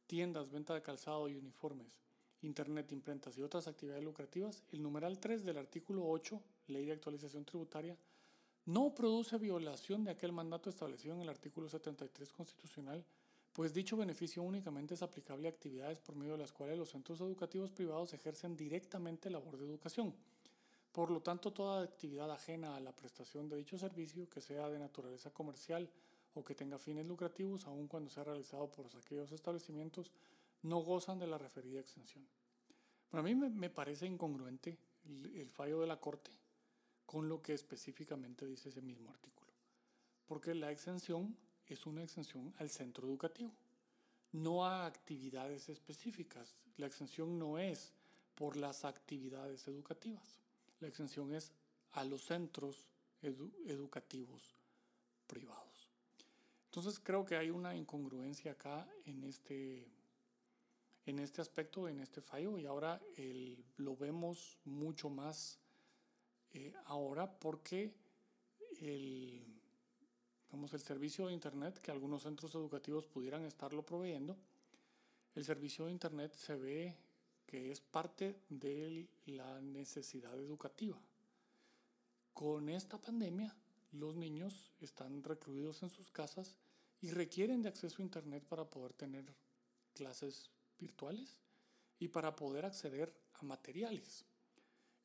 tiendas, 0.09 0.51
venta 0.51 0.75
de 0.75 0.83
calzado 0.83 1.29
y 1.29 1.37
uniformes, 1.37 2.01
internet, 2.43 2.91
imprentas 2.91 3.39
y 3.39 3.43
otras 3.43 3.69
actividades 3.69 4.03
lucrativas, 4.03 4.65
el 4.73 4.83
numeral 4.83 5.21
3 5.21 5.45
del 5.45 5.59
artículo 5.59 6.09
8, 6.09 6.43
Ley 6.67 6.87
de 6.87 6.93
Actualización 6.95 7.45
Tributaria, 7.45 7.97
no 8.67 8.95
produce 8.95 9.39
violación 9.39 10.05
de 10.05 10.13
aquel 10.13 10.33
mandato 10.33 10.71
establecido 10.71 11.15
en 11.15 11.23
el 11.23 11.29
artículo 11.29 11.69
73 11.69 12.33
constitucional 12.33 13.05
pues 13.55 13.73
dicho 13.73 13.97
beneficio 13.97 14.43
únicamente 14.43 14.95
es 14.95 15.03
aplicable 15.03 15.47
a 15.47 15.53
actividades 15.53 16.01
por 16.01 16.17
medio 16.17 16.33
de 16.33 16.39
las 16.39 16.51
cuales 16.51 16.77
los 16.77 16.91
centros 16.91 17.21
educativos 17.21 17.71
privados 17.71 18.13
ejercen 18.13 18.57
directamente 18.57 19.31
labor 19.31 19.57
de 19.57 19.65
educación. 19.65 20.13
Por 20.91 21.13
lo 21.13 21.21
tanto, 21.21 21.53
toda 21.53 21.85
actividad 21.85 22.29
ajena 22.33 22.75
a 22.75 22.81
la 22.81 22.91
prestación 22.91 23.49
de 23.49 23.57
dicho 23.57 23.79
servicio, 23.79 24.29
que 24.29 24.41
sea 24.41 24.69
de 24.69 24.81
naturaleza 24.81 25.31
comercial 25.31 25.89
o 26.35 26.43
que 26.43 26.57
tenga 26.57 26.81
fines 26.81 27.07
lucrativos, 27.07 27.65
aun 27.67 27.87
cuando 27.87 28.11
sea 28.11 28.25
realizado 28.25 28.69
por 28.73 28.87
aquellos 28.97 29.31
establecimientos, 29.31 30.11
no 30.63 30.79
gozan 30.81 31.21
de 31.21 31.29
la 31.29 31.39
referida 31.39 31.79
exención. 31.79 32.27
Bueno, 33.13 33.25
a 33.25 33.31
mí 33.31 33.37
me, 33.37 33.71
parece 33.71 34.07
incongruente 34.07 34.77
el 35.07 35.49
fallo 35.49 35.81
de 35.81 35.87
la 35.87 36.01
Corte 36.01 36.33
con 37.07 37.29
lo 37.29 37.43
que 37.43 37.55
específicamente 37.55 38.47
dice 38.47 38.69
ese 38.69 38.83
mismo 38.83 39.11
artículo, 39.11 39.53
porque 40.27 40.55
la 40.55 40.71
exención 40.71 41.37
es 41.67 41.87
una 41.87 42.03
exención 42.03 42.55
al 42.59 42.71
centro 42.71 43.07
educativo, 43.09 43.53
no 44.33 44.67
a 44.67 44.87
actividades 44.87 45.69
específicas. 45.69 46.59
La 46.77 46.87
exención 46.87 47.39
no 47.39 47.59
es 47.59 47.93
por 48.35 48.57
las 48.57 48.85
actividades 48.85 49.69
educativas, 49.69 50.41
la 50.81 50.89
exención 50.89 51.33
es 51.33 51.53
a 51.93 52.05
los 52.05 52.23
centros 52.25 52.89
educativos 53.23 54.55
privados. 55.27 55.89
Entonces 56.67 57.01
creo 57.03 57.25
que 57.25 57.37
hay 57.37 57.51
una 57.51 57.77
incongruencia 57.77 58.53
acá 58.53 58.89
en 59.05 59.23
este, 59.23 59.87
en 61.07 61.21
este 61.21 61.41
aspecto, 61.41 61.89
en 61.89 62.01
este 62.01 62.21
fallo, 62.21 62.59
y 62.59 62.67
ahora 62.67 63.01
lo 63.77 63.97
vemos 63.97 64.59
mucho 64.65 65.09
más 65.09 65.61
eh, 66.55 66.73
ahora 66.87 67.31
porque 67.31 67.93
el, 68.81 69.45
el 70.53 70.81
servicio 70.81 71.27
de 71.27 71.33
Internet 71.33 71.81
que 71.81 71.91
algunos 71.91 72.23
centros 72.23 72.55
educativos 72.55 73.07
pudieran 73.07 73.45
estarlo 73.45 73.85
proveyendo, 73.85 74.37
el 75.35 75.45
servicio 75.45 75.87
de 75.87 75.93
Internet 75.93 76.33
se 76.35 76.55
ve 76.55 76.97
que 77.45 77.71
es 77.71 77.81
parte 77.81 78.41
de 78.49 79.09
la 79.27 79.61
necesidad 79.61 80.39
educativa. 80.39 81.01
Con 82.33 82.69
esta 82.69 83.01
pandemia, 83.01 83.55
los 83.93 84.15
niños 84.15 84.73
están 84.81 85.23
recluidos 85.23 85.83
en 85.83 85.91
sus 85.91 86.11
casas 86.11 86.57
y 87.01 87.11
requieren 87.11 87.63
de 87.63 87.69
acceso 87.69 87.97
a 87.99 88.05
Internet 88.05 88.45
para 88.49 88.65
poder 88.65 88.93
tener 88.93 89.25
clases 89.93 90.51
virtuales 90.79 91.39
y 91.99 92.09
para 92.09 92.35
poder 92.35 92.65
acceder 92.65 93.13
a 93.35 93.45
materiales. 93.45 94.25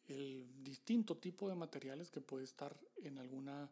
El 0.10 0.64
distinto 0.64 1.18
tipo 1.18 1.48
de 1.48 1.56
materiales 1.56 2.12
que 2.12 2.20
puede 2.20 2.44
estar 2.44 2.78
en 2.98 3.18
alguna 3.18 3.70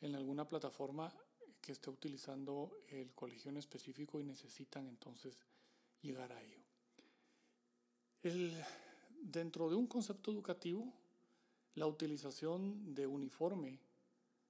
en 0.00 0.14
alguna 0.14 0.48
plataforma 0.48 1.12
que 1.60 1.72
esté 1.72 1.90
utilizando 1.90 2.72
el 2.88 3.12
colegio 3.12 3.50
en 3.50 3.58
específico 3.58 4.20
y 4.20 4.24
necesitan 4.24 4.86
entonces 4.86 5.38
llegar 6.02 6.32
a 6.32 6.42
ello. 6.42 6.58
dentro 9.22 9.68
de 9.68 9.76
un 9.76 9.86
concepto 9.86 10.30
educativo, 10.30 10.92
la 11.74 11.86
utilización 11.86 12.94
de 12.94 13.06
uniforme 13.06 13.78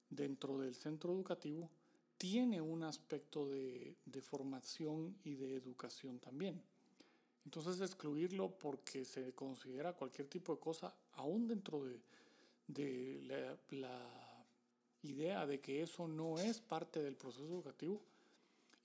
dentro 0.09 0.57
del 0.57 0.75
centro 0.75 1.13
educativo 1.13 1.69
tiene 2.17 2.61
un 2.61 2.83
aspecto 2.83 3.47
de, 3.47 3.95
formación 4.21 5.17
y 5.23 5.35
de 5.35 5.55
educación 5.55 6.19
también. 6.19 6.61
Entonces 7.45 7.81
excluirlo 7.81 8.51
porque 8.51 9.05
se 9.05 9.33
considera 9.33 9.93
cualquier 9.93 10.27
tipo 10.27 10.53
de 10.53 10.59
cosa, 10.59 10.93
aún 11.13 11.47
dentro 11.47 11.83
de, 11.83 11.99
de 12.67 13.57
la 13.71 14.21
idea 15.03 15.45
de 15.47 15.59
que 15.59 15.81
eso 15.81 16.07
no 16.07 16.39
es 16.39 16.59
parte 16.59 17.01
del 17.01 17.15
proceso 17.15 17.45
educativo 17.45 18.01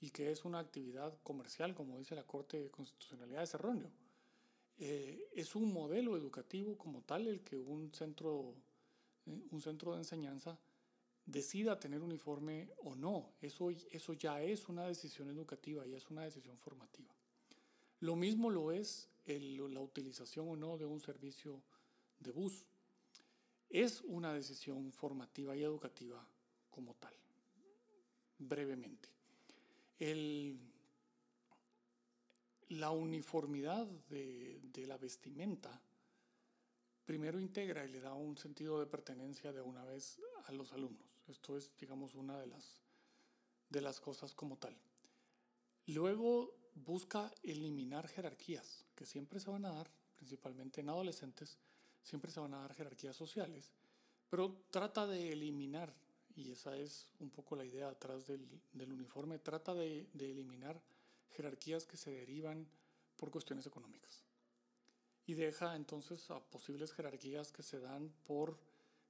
y 0.01 0.11
que 0.11 0.31
es 0.31 0.45
una 0.45 0.59
actividad 0.59 1.15
comercial, 1.23 1.75
como 1.75 1.99
dice 1.99 2.15
la 2.15 2.25
Corte 2.25 2.61
de 2.61 2.71
Constitucionalidad, 2.71 3.43
es 3.43 3.55
erróneo. 3.55 3.91
Eh, 4.79 5.31
es 5.35 5.55
un 5.55 5.73
modelo 5.73 6.17
educativo 6.17 6.77
como 6.77 7.03
tal 7.03 7.27
el 7.27 7.41
que 7.41 7.57
un 7.57 7.93
centro, 7.95 8.55
eh, 9.27 9.43
un 9.51 9.61
centro 9.63 9.93
de 9.93 9.99
enseñanza 9.99 10.59
decida 11.25 11.81
tener 11.81 12.03
uniforme 12.03 12.71
o 12.85 12.95
no. 12.95 13.33
Eso, 13.41 13.71
eso 13.71 14.13
ya 14.13 14.43
es 14.43 14.69
una 14.69 14.87
decisión 14.87 15.31
educativa 15.31 15.87
y 15.87 15.95
es 15.95 16.09
una 16.11 16.25
decisión 16.25 16.59
formativa. 16.59 17.16
Lo 18.07 18.15
mismo 18.15 18.51
lo 18.51 18.71
es 18.71 19.09
la 19.27 19.81
utilización 19.81 20.49
o 20.49 20.55
no 20.55 20.79
de 20.79 20.87
un 20.87 21.01
servicio 21.01 21.61
de 22.21 22.31
bus 22.31 22.65
es 23.69 24.01
una 24.03 24.33
decisión 24.33 24.93
formativa 24.93 25.57
y 25.57 25.65
educativa 25.65 26.25
como 26.71 26.95
tal, 26.95 27.13
brevemente. 28.39 29.09
La 32.69 32.93
uniformidad 32.93 33.89
de, 34.09 34.61
de, 34.63 34.87
la 34.87 34.99
vestimenta 34.99 35.83
primero 37.07 37.41
integra 37.41 37.85
y 37.85 37.89
le 37.89 38.01
da 38.01 38.15
un 38.15 38.37
sentido 38.37 38.79
de 38.79 38.87
pertenencia 38.87 39.53
de 39.53 39.63
una 39.63 39.85
vez 39.85 40.21
a 40.45 40.53
los 40.53 40.73
alumnos. 40.73 41.25
Esto 41.27 41.57
es, 41.57 41.77
digamos, 41.77 42.15
una 42.15 42.39
de 42.39 42.47
las, 42.47 42.85
de 43.69 43.81
las 43.81 43.99
cosas 43.99 44.33
como 44.33 44.59
tal. 44.59 44.77
Luego 45.87 46.66
busca 46.77 47.33
eliminar 47.43 48.07
jerarquías 48.07 48.85
que 48.95 49.07
siempre 49.07 49.41
se 49.41 49.51
van 49.51 49.65
a 49.65 49.73
dar, 49.73 49.91
principalmente 50.17 50.81
en 50.81 50.89
adolescentes, 50.89 51.59
siempre 52.03 52.31
se 52.31 52.41
van 52.41 52.55
a 52.55 52.61
dar 52.61 52.75
jerarquías 52.75 53.17
sociales, 53.17 53.73
pero 54.29 54.65
trata 54.71 55.07
de 55.07 55.33
eliminar, 55.33 55.95
y 56.35 56.51
esa 56.51 56.77
es 56.77 57.07
un 57.19 57.31
poco 57.31 57.57
la 57.57 57.65
idea 57.65 57.89
atrás 57.89 58.27
del, 58.27 58.93
uniforme, 58.93 59.39
trata 59.39 59.75
de, 59.75 60.09
eliminar 60.19 60.81
jerarquías 61.31 61.87
que 61.87 61.97
se 61.97 62.11
derivan 62.11 62.69
por 63.17 63.31
cuestiones 63.31 63.67
económicas. 63.67 64.25
Y 65.27 65.35
deja 65.35 65.75
entonces 65.75 66.31
a 66.31 66.41
posibles 66.41 66.93
jerarquías 66.93 67.51
que 67.51 67.63
se 67.63 67.81
dan 67.81 68.13
por 68.25 68.59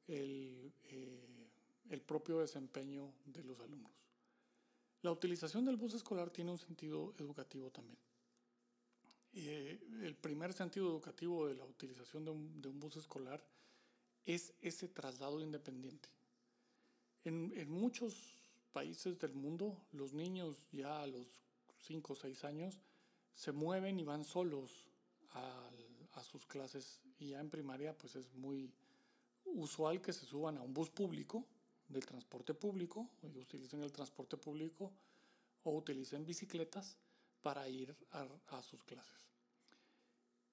el, 0.07 0.73
eh, 0.85 1.51
el 1.91 2.01
propio 2.01 2.39
desempeño 2.39 3.13
de 3.27 3.43
los 3.43 3.61
alumnos. 3.61 4.06
La 5.03 5.11
utilización 5.11 5.65
del 5.65 5.77
bus 5.77 5.95
escolar 5.95 6.31
tiene 6.31 6.51
un 6.51 6.59
sentido 6.59 7.15
educativo 7.19 7.71
también. 7.71 7.99
Eh, 9.35 9.79
el 10.03 10.17
primer 10.17 10.53
sentido 10.53 10.89
educativo 10.89 11.47
de 11.47 11.55
la 11.55 11.65
utilización 11.65 12.25
de 12.25 12.31
un, 12.31 12.81
bus 12.81 12.97
escolar 12.97 13.45
es 14.25 14.55
ese 14.63 14.89
traslado 14.89 15.41
independiente. 15.41 16.09
En, 17.25 17.53
en, 17.55 17.71
muchos 17.71 18.15
países 18.73 19.19
del 19.19 19.35
mundo, 19.35 19.77
los 19.93 20.15
niños 20.15 20.63
ya 20.73 21.03
a 21.03 21.07
los 21.07 21.27
5 21.81 22.13
o 22.13 22.17
6 22.17 22.45
años 22.45 22.81
se 23.35 23.53
mueven 23.53 24.01
y 24.01 24.05
van 24.05 24.25
solos 24.25 24.89
a, 25.33 25.71
a 26.15 26.23
sus 26.25 26.47
clases 26.47 27.01
y 27.19 27.31
ya 27.31 27.41
en 27.41 27.51
primaria 27.51 27.97
pues 27.97 28.17
es 28.17 28.33
muy 28.35 28.73
usual 29.45 30.01
que 30.01 30.13
se 30.13 30.27
suban 30.27 30.57
a 30.57 30.63
un 30.63 30.73
bus 30.73 30.91
público 30.91 31.45
del 31.89 32.05
transporte 32.05 32.55
público, 32.55 33.09
o 33.23 33.27
utilicen 33.27 33.83
el 33.83 33.93
transporte 33.93 34.37
público 34.37 34.93
o 35.63 35.73
utilicen 35.73 36.25
bicicletas 36.25 36.97
para 37.43 37.69
ir 37.69 37.97
a, 38.13 38.27
a, 38.49 38.63
sus 38.63 38.83
clases. 38.85 39.27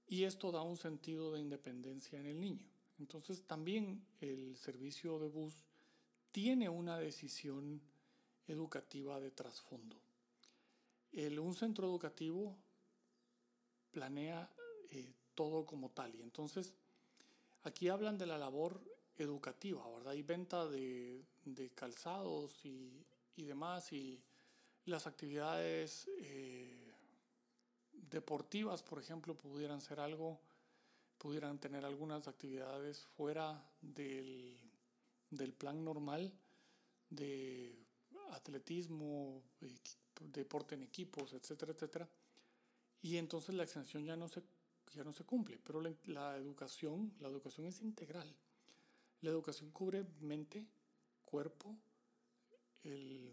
Y 0.07 0.23
esto 0.23 0.51
da 0.51 0.61
un 0.61 0.77
sentido 0.77 1.31
de 1.31 1.39
independencia 1.39 2.19
en 2.19 2.25
el 2.25 2.39
niño. 2.39 2.67
Entonces 2.99 3.43
también 3.43 4.05
el 4.21 4.57
servicio 4.57 5.19
de 5.19 5.27
bus 5.27 5.53
tiene 6.31 6.69
una 6.69 6.97
decisión 6.97 7.81
educativa 8.47 9.19
de 9.19 9.31
trasfondo. 9.31 9.97
El, 11.11 11.39
un 11.39 11.53
centro 11.53 11.87
educativo 11.87 12.57
planea 13.91 14.51
eh, 14.89 15.13
todo 15.35 15.65
como 15.65 15.91
tal 15.91 16.15
y 16.15 16.21
entonces 16.21 16.73
aquí 17.63 17.89
hablan 17.89 18.17
de 18.17 18.25
la 18.25 18.37
labor 18.37 18.81
educativa, 19.17 19.88
¿verdad? 19.89 20.13
Y 20.13 20.24
venta 20.24 20.67
de, 20.67 21.24
de 21.46 21.70
calzados 21.72 22.65
y, 22.65 23.05
y, 23.36 23.43
demás, 23.43 23.91
y 23.93 24.22
las 24.86 25.08
actividades 25.08 26.10
eh, 26.20 26.91
deportivas, 27.91 28.84
por 28.84 29.00
ejemplo, 29.00 29.36
pudieran 29.36 29.82
ser 29.82 30.00
algo, 30.00 30.39
pudieran 31.17 31.60
tener 31.60 31.86
algunas 31.86 32.27
actividades 32.27 33.01
fuera 33.01 33.63
del, 33.82 34.60
del 35.29 35.53
plan 35.53 35.84
normal 35.84 36.32
de 37.10 37.77
atletismo, 38.32 39.43
deporte 40.20 40.75
en 40.75 40.84
equipos, 40.84 41.34
etcétera, 41.34 41.72
etcétera. 41.72 42.10
Y 43.01 43.17
entonces 43.17 43.53
la 43.55 43.63
exención 43.63 44.06
ya 44.06 44.15
no 44.15 44.28
se, 44.28 44.41
ya 44.93 45.04
no 45.04 45.13
se 45.13 45.23
cumple, 45.23 45.60
pero 45.63 45.82
la 46.06 46.38
educación, 46.38 47.13
la 47.19 47.28
educación 47.28 47.67
es 47.67 47.82
integral. 47.82 48.34
La 49.23 49.29
educación 49.29 49.71
cubre 49.71 50.05
mente, 50.19 50.67
cuerpo, 51.23 51.77
el, 52.83 53.31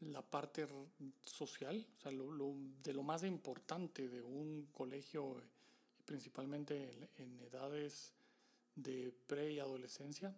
la 0.00 0.20
parte 0.20 0.68
social, 1.22 1.86
o 1.96 2.00
sea, 2.02 2.12
lo, 2.12 2.30
lo, 2.30 2.54
de 2.82 2.92
lo 2.92 3.02
más 3.02 3.24
importante 3.24 4.06
de 4.06 4.20
un 4.20 4.68
colegio, 4.70 5.42
principalmente 6.04 6.90
en, 6.90 7.08
en 7.16 7.40
edades 7.40 8.12
de 8.74 9.14
pre 9.26 9.50
y 9.50 9.60
adolescencia, 9.60 10.36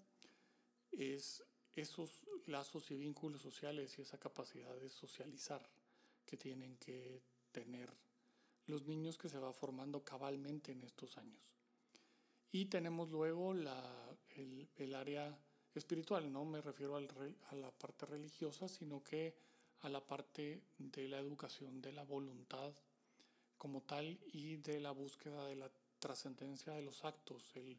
es 0.92 1.42
esos 1.74 2.22
lazos 2.46 2.92
y 2.92 2.96
vínculos 2.96 3.42
sociales 3.42 3.98
y 3.98 4.03
esa 4.03 4.18
capacidad 4.18 4.74
de 4.76 4.88
socializar 4.88 5.68
que 6.24 6.37
tienen 6.37 6.76
que 6.76 7.24
tener 7.50 7.92
los 8.66 8.87
niños 8.87 9.18
que 9.18 9.29
se 9.29 9.40
va 9.40 9.53
formando 9.53 10.05
cabalmente 10.05 10.70
en 10.70 10.85
estos 10.85 11.18
años. 11.18 11.60
Y 12.53 12.67
tenemos 12.67 13.11
luego 13.11 13.55
la, 13.55 14.17
el, 14.37 14.69
el, 14.77 14.95
área 14.95 15.39
espiritual, 15.75 16.33
no 16.33 16.45
me 16.45 16.61
refiero 16.61 16.97
al, 16.97 17.09
a 17.51 17.55
la 17.55 17.71
parte 17.71 18.07
religiosa, 18.07 18.69
sino 18.69 19.03
que 19.05 19.37
a 19.83 19.89
la 19.89 20.01
parte 20.01 20.63
de 20.79 21.09
la 21.09 21.19
educación 21.19 21.81
de 21.81 21.93
la 21.93 22.03
voluntad 22.03 22.73
como 23.57 23.83
tal 23.83 24.19
y 24.33 24.57
de 24.57 24.81
la 24.81 24.91
búsqueda 24.91 25.47
de 25.47 25.57
la 25.57 25.71
trascendencia 25.99 26.73
de 26.73 26.83
los 26.83 27.05
actos, 27.05 27.55
el, 27.55 27.79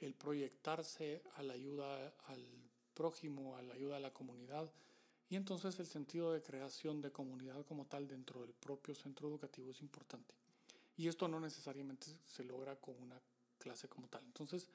el 0.00 0.14
proyectarse 0.14 1.22
a 1.36 1.42
la 1.42 1.54
ayuda 1.54 2.14
al 2.26 2.44
prójimo, 2.94 3.56
a 3.56 3.62
la 3.62 3.74
ayuda 3.74 3.96
a 3.96 4.00
la 4.00 4.12
comunidad, 4.12 4.70
y 5.30 5.36
entonces 5.36 5.78
el 5.80 5.86
sentido 5.86 6.32
de 6.32 6.42
creación 6.42 7.00
de 7.00 7.10
comunidad 7.10 7.64
como 7.64 7.86
tal 7.86 8.06
dentro 8.06 8.40
del 8.40 8.52
propio 8.52 8.94
centro 8.94 9.28
educativo 9.28 9.70
es 9.70 9.80
importante. 9.80 10.34
Y 10.96 11.08
esto 11.08 11.26
no 11.26 11.40
necesariamente 11.40 12.06
se 12.26 12.44
logra 12.44 12.76
con 12.76 13.00
una 13.00 13.20
clase 13.64 13.88
como 13.88 14.06
tal. 14.08 14.22
Entonces, 14.26 14.68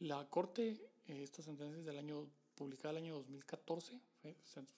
la 0.00 0.28
Corte, 0.28 0.68
eh, 1.08 1.22
esta 1.22 1.42
sentencia 1.42 1.78
es 1.78 1.86
del 1.86 1.98
año, 1.98 2.28
publicada 2.54 2.90
el 2.90 3.04
año 3.04 3.14
2014, 3.14 3.98
eh, 4.24 4.36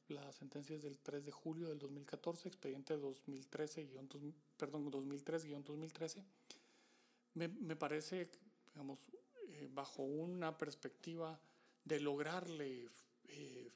la 0.08 0.32
sentencia 0.32 0.76
es 0.76 0.82
del 0.82 0.98
3 0.98 1.24
de 1.24 1.32
julio 1.32 1.68
del 1.68 1.78
2014, 1.78 2.48
expediente 2.48 2.96
2013, 2.96 3.88
perdón, 4.56 4.90
2003-2013, 4.92 6.22
me, 7.34 7.48
me 7.48 7.76
parece, 7.76 8.30
digamos, 8.72 9.00
eh, 9.48 9.68
bajo 9.72 10.02
una 10.02 10.56
perspectiva 10.56 11.40
de 11.84 11.98
lograrle 11.98 12.88
eh, 13.28 13.70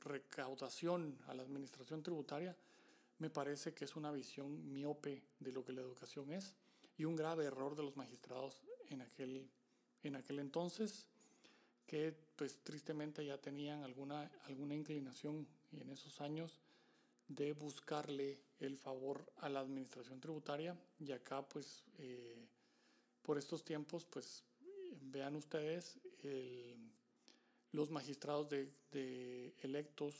recaudación 0.00 1.16
a 1.26 1.34
la 1.34 1.42
administración 1.42 2.02
tributaria, 2.02 2.56
me 3.18 3.30
parece 3.30 3.72
que 3.72 3.84
es 3.84 3.94
una 3.94 4.10
visión 4.10 4.72
miope 4.72 5.22
de 5.38 5.52
lo 5.52 5.64
que 5.64 5.72
la 5.72 5.82
educación 5.82 6.32
es 6.32 6.54
y 6.96 7.04
un 7.04 7.16
grave 7.16 7.44
error 7.44 7.74
de 7.76 7.82
los 7.82 7.96
magistrados 7.96 8.60
en 8.90 9.02
aquel, 9.02 9.48
en 10.02 10.16
aquel 10.16 10.38
entonces, 10.38 11.06
que 11.86 12.14
pues 12.36 12.58
tristemente 12.62 13.24
ya 13.24 13.38
tenían 13.38 13.82
alguna, 13.82 14.30
alguna 14.44 14.74
inclinación 14.74 15.46
en 15.72 15.90
esos 15.90 16.20
años 16.20 16.60
de 17.28 17.52
buscarle 17.52 18.38
el 18.60 18.76
favor 18.76 19.24
a 19.38 19.48
la 19.48 19.60
administración 19.60 20.20
tributaria. 20.20 20.76
Y 21.00 21.12
acá 21.12 21.42
pues 21.42 21.84
eh, 21.98 22.46
por 23.22 23.38
estos 23.38 23.64
tiempos 23.64 24.06
pues 24.06 24.44
vean 25.00 25.36
ustedes 25.36 25.98
los 27.72 27.90
magistrados 27.90 28.48
de, 28.50 29.54
electos 29.62 30.14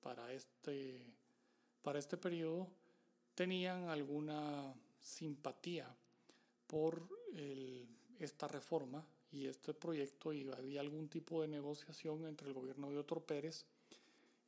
para 0.00 0.32
este, 0.32 1.00
para 1.82 1.98
este 1.98 2.16
periodo 2.16 2.68
tenían 3.34 3.88
alguna 3.88 4.74
simpatía 5.00 5.86
por 6.68 7.08
el, 7.34 7.88
esta 8.20 8.46
reforma 8.46 9.04
y 9.32 9.46
este 9.46 9.74
proyecto 9.74 10.32
y 10.32 10.48
había 10.50 10.80
algún 10.80 11.08
tipo 11.08 11.42
de 11.42 11.48
negociación 11.48 12.24
entre 12.26 12.46
el 12.46 12.54
gobierno 12.54 12.90
de 12.90 12.98
Otro 12.98 13.20
Pérez 13.20 13.64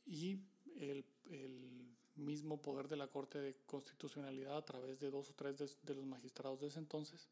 y 0.06 0.38
el, 0.78 1.04
el, 1.30 1.80
mismo 2.16 2.61
poder 2.61 2.87
de 2.87 2.96
la 2.96 3.06
Corte 3.06 3.38
de 3.38 3.56
Constitucionalidad 3.64 4.59
a 4.59 4.64
través 4.64 5.00
de 5.00 5.11
dos 5.11 5.30
o 5.30 5.33
tres 5.33 5.56
de, 5.56 5.70
de 5.85 5.94
los 5.94 6.04
magistrados 6.04 6.61
de 6.61 6.66
ese 6.66 6.78
entonces, 6.78 7.30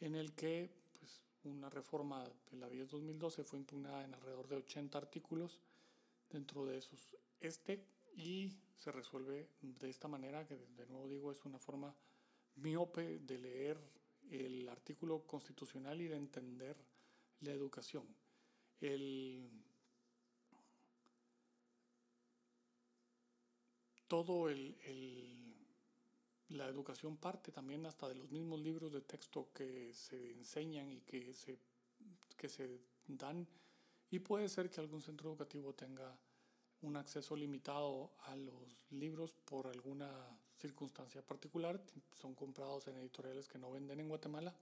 en 0.00 0.14
el 0.14 0.32
que 0.32 0.70
pues, 0.98 1.20
una 1.44 1.68
reforma 1.68 2.24
de 2.50 2.56
la 2.56 2.70
10-2012 2.70 3.44
fue 3.44 3.58
impugnada 3.58 4.02
en 4.02 4.14
alrededor 4.14 4.48
de 4.48 4.56
80 4.56 4.96
artículos, 4.96 5.58
dentro 6.30 6.64
de 6.64 6.78
esos. 6.78 7.16
Este, 7.40 7.84
y 8.16 8.56
se 8.78 8.92
resuelve 8.92 9.48
de 9.60 9.90
esta 9.90 10.08
manera, 10.08 10.46
que 10.46 10.56
de 10.56 10.86
nuevo 10.86 11.08
digo 11.08 11.32
es 11.32 11.44
una 11.44 11.58
forma 11.58 11.94
miope 12.56 13.18
de 13.20 13.38
leer 13.38 13.78
el 14.30 14.68
artículo 14.68 15.26
constitucional 15.26 16.00
y 16.00 16.08
de 16.08 16.16
entender 16.16 16.76
la 17.40 17.52
educación. 17.52 18.06
El, 18.80 19.50
todo 24.08 24.48
el, 24.48 24.76
el, 24.84 25.54
la 26.50 26.68
educación 26.68 27.16
parte 27.16 27.52
también 27.52 27.86
hasta 27.86 28.08
de 28.08 28.14
los 28.14 28.30
mismos 28.30 28.60
libros 28.60 28.92
de 28.92 29.00
texto 29.00 29.50
que 29.52 29.92
se 29.94 30.32
enseñan 30.32 30.90
y 30.90 31.00
que 31.00 31.32
se, 31.34 31.58
que 32.36 32.48
se 32.48 32.80
dan 33.06 33.46
y 34.10 34.20
puede 34.20 34.48
ser 34.48 34.70
que 34.70 34.80
algún 34.80 35.02
centro 35.02 35.30
educativo 35.30 35.74
tenga 35.74 36.16
un 36.82 36.96
acceso 36.96 37.34
limitado 37.34 38.12
a 38.26 38.36
los 38.36 38.86
libros 38.90 39.32
por 39.32 39.66
alguna 39.66 40.10
circunstancia 40.64 41.20
particular, 41.20 41.78
son 42.14 42.34
comprados 42.34 42.88
en 42.88 42.96
editoriales 42.96 43.48
que 43.48 43.58
no 43.58 43.70
venden 43.70 44.00
en 44.00 44.08
Guatemala 44.08 44.54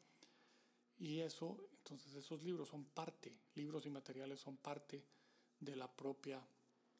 y 0.98 1.20
eso, 1.20 1.56
entonces 1.78 2.12
esos 2.14 2.42
libros 2.42 2.68
son 2.68 2.84
parte, 2.86 3.32
libros 3.54 3.86
y 3.86 3.90
materiales 3.90 4.40
son 4.40 4.56
parte 4.56 5.04
de 5.60 5.76
la 5.76 5.86
propia 5.88 6.40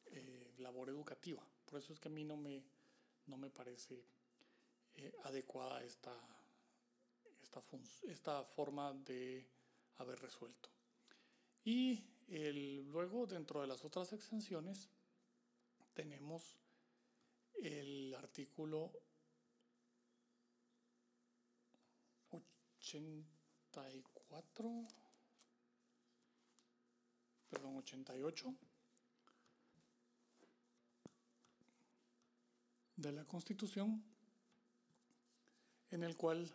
eh, 0.05 0.53
labor 0.59 0.89
educativa. 0.89 1.43
Por 1.65 1.79
eso 1.79 1.91
es 1.91 1.99
que 1.99 2.07
a 2.07 2.11
mí 2.11 2.23
no 2.23 2.37
me, 2.37 2.63
no 3.27 3.35
me 3.35 3.49
parece 3.49 4.05
eh, 4.95 5.13
adecuada 5.23 5.83
esta, 5.83 6.15
esta, 7.41 7.61
esta 8.03 8.43
forma 8.43 8.93
de 8.93 9.45
haber 9.97 10.17
resuelto. 10.21 10.69
Y 11.65 12.05
el, 12.29 12.87
luego, 12.89 13.27
dentro 13.27 13.59
de 13.59 13.67
las 13.67 13.83
otras 13.83 14.13
exenciones, 14.13 14.87
tenemos 15.93 16.62
el 17.61 18.15
artículo 18.15 18.91
84, 22.83 24.87
perdón, 27.49 27.77
88 27.77 28.55
de 32.97 33.11
la 33.11 33.25
Constitución, 33.25 34.03
en 35.91 36.03
el 36.03 36.17
cual, 36.17 36.51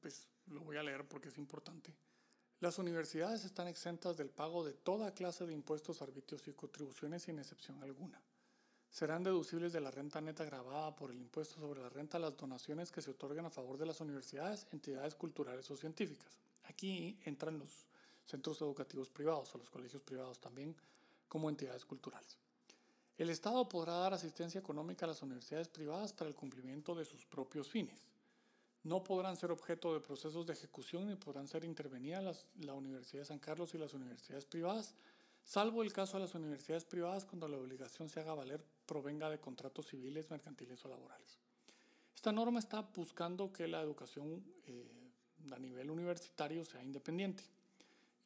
pues 0.00 0.28
lo 0.46 0.60
voy 0.60 0.76
a 0.76 0.82
leer 0.82 1.08
porque 1.08 1.28
es 1.28 1.38
importante. 1.38 1.94
Las 2.60 2.78
universidades 2.78 3.44
están 3.44 3.68
exentas 3.68 4.18
del 4.18 4.28
pago 4.28 4.64
de 4.64 4.74
toda 4.74 5.14
clase 5.14 5.46
de 5.46 5.54
impuestos, 5.54 6.02
arbitrios 6.02 6.46
y 6.46 6.52
contribuciones 6.52 7.22
sin 7.22 7.38
excepción 7.38 7.82
alguna. 7.82 8.20
Serán 8.90 9.22
deducibles 9.22 9.72
de 9.72 9.80
la 9.80 9.90
renta 9.90 10.20
neta 10.20 10.44
grabada 10.44 10.94
por 10.96 11.10
el 11.10 11.20
impuesto 11.20 11.60
sobre 11.60 11.80
la 11.80 11.88
renta 11.88 12.18
las 12.18 12.36
donaciones 12.36 12.90
que 12.90 13.00
se 13.00 13.10
otorguen 13.10 13.46
a 13.46 13.50
favor 13.50 13.78
de 13.78 13.86
las 13.86 14.00
universidades, 14.00 14.66
entidades 14.72 15.14
culturales 15.14 15.70
o 15.70 15.76
científicas. 15.76 16.38
Aquí 16.64 17.18
entran 17.24 17.58
los 17.58 17.86
centros 18.26 18.60
educativos 18.60 19.08
privados 19.08 19.54
o 19.54 19.58
los 19.58 19.70
colegios 19.70 20.02
privados 20.02 20.40
también 20.40 20.76
como 21.28 21.48
entidades 21.48 21.84
culturales. 21.84 22.36
El 23.16 23.30
Estado 23.30 23.68
podrá 23.68 23.94
dar 23.94 24.14
asistencia 24.14 24.58
económica 24.58 25.06
a 25.06 25.08
las 25.08 25.22
universidades 25.22 25.68
privadas 25.68 26.12
para 26.12 26.28
el 26.28 26.36
cumplimiento 26.36 26.94
de 26.94 27.04
sus 27.04 27.24
propios 27.26 27.68
fines 27.68 28.10
no 28.82 29.04
podrán 29.04 29.36
ser 29.36 29.50
objeto 29.50 29.92
de 29.92 30.00
procesos 30.00 30.46
de 30.46 30.54
ejecución 30.54 31.06
ni 31.06 31.14
podrán 31.14 31.48
ser 31.48 31.64
intervenidas 31.64 32.46
la 32.60 32.72
Universidad 32.72 33.22
de 33.22 33.26
San 33.26 33.38
Carlos 33.38 33.74
y 33.74 33.78
las 33.78 33.92
universidades 33.92 34.46
privadas, 34.46 34.94
salvo 35.44 35.82
el 35.82 35.92
caso 35.92 36.16
de 36.16 36.24
las 36.24 36.34
universidades 36.34 36.84
privadas 36.84 37.26
cuando 37.26 37.46
la 37.46 37.58
obligación 37.58 38.08
se 38.08 38.20
haga 38.20 38.34
valer 38.34 38.64
provenga 38.90 39.30
de 39.30 39.38
contratos 39.38 39.86
civiles, 39.86 40.28
mercantiles 40.30 40.84
o 40.84 40.88
laborales. 40.88 41.38
Esta 42.12 42.32
norma 42.32 42.58
está 42.58 42.80
buscando 42.82 43.52
que 43.52 43.68
la 43.68 43.80
educación 43.80 44.44
eh, 44.66 45.12
a 45.52 45.58
nivel 45.60 45.92
universitario 45.92 46.64
sea 46.64 46.82
independiente, 46.82 47.44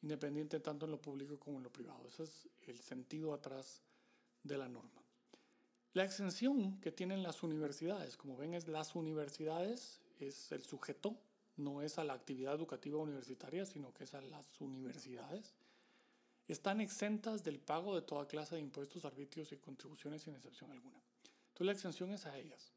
independiente 0.01 0.59
tanto 0.59 0.85
en 0.85 0.91
lo 0.93 0.99
público 0.99 1.37
como 1.37 1.57
en 1.57 1.63
lo 1.65 1.71
privado. 1.71 2.07
Ese 2.07 2.23
es 2.23 2.49
el 2.65 2.79
sentido 2.79 3.35
atrás 3.35 3.83
de 4.41 4.57
la 4.57 4.67
norma. 4.67 5.03
La 5.93 6.03
exención 6.03 6.81
que 6.81 6.91
tienen 6.91 7.21
las 7.21 7.43
universidades, 7.43 8.17
como 8.17 8.35
ven, 8.35 8.55
es 8.55 8.67
las 8.67 8.95
universidades 8.95 10.01
es 10.19 10.51
el 10.51 10.63
sujeto, 10.63 11.15
no 11.57 11.83
es 11.83 11.99
a 11.99 12.03
la 12.03 12.13
actividad 12.13 12.55
educativa 12.55 12.97
universitaria, 12.97 13.67
sino 13.67 13.93
que 13.93 14.05
es 14.05 14.15
a 14.15 14.21
las 14.21 14.59
universidades, 14.59 15.53
están 16.47 16.81
exentas 16.81 17.43
del 17.43 17.59
pago 17.59 17.95
de 17.95 18.01
toda 18.01 18.27
clase 18.27 18.55
de 18.55 18.61
impuestos, 18.61 19.05
arbitrios 19.05 19.51
y 19.51 19.57
contribuciones 19.57 20.23
sin 20.23 20.35
excepción 20.35 20.71
alguna. 20.71 20.99
Entonces 21.47 21.65
la 21.65 21.71
exención 21.71 22.11
es 22.11 22.25
a 22.25 22.37
ellas. 22.37 22.71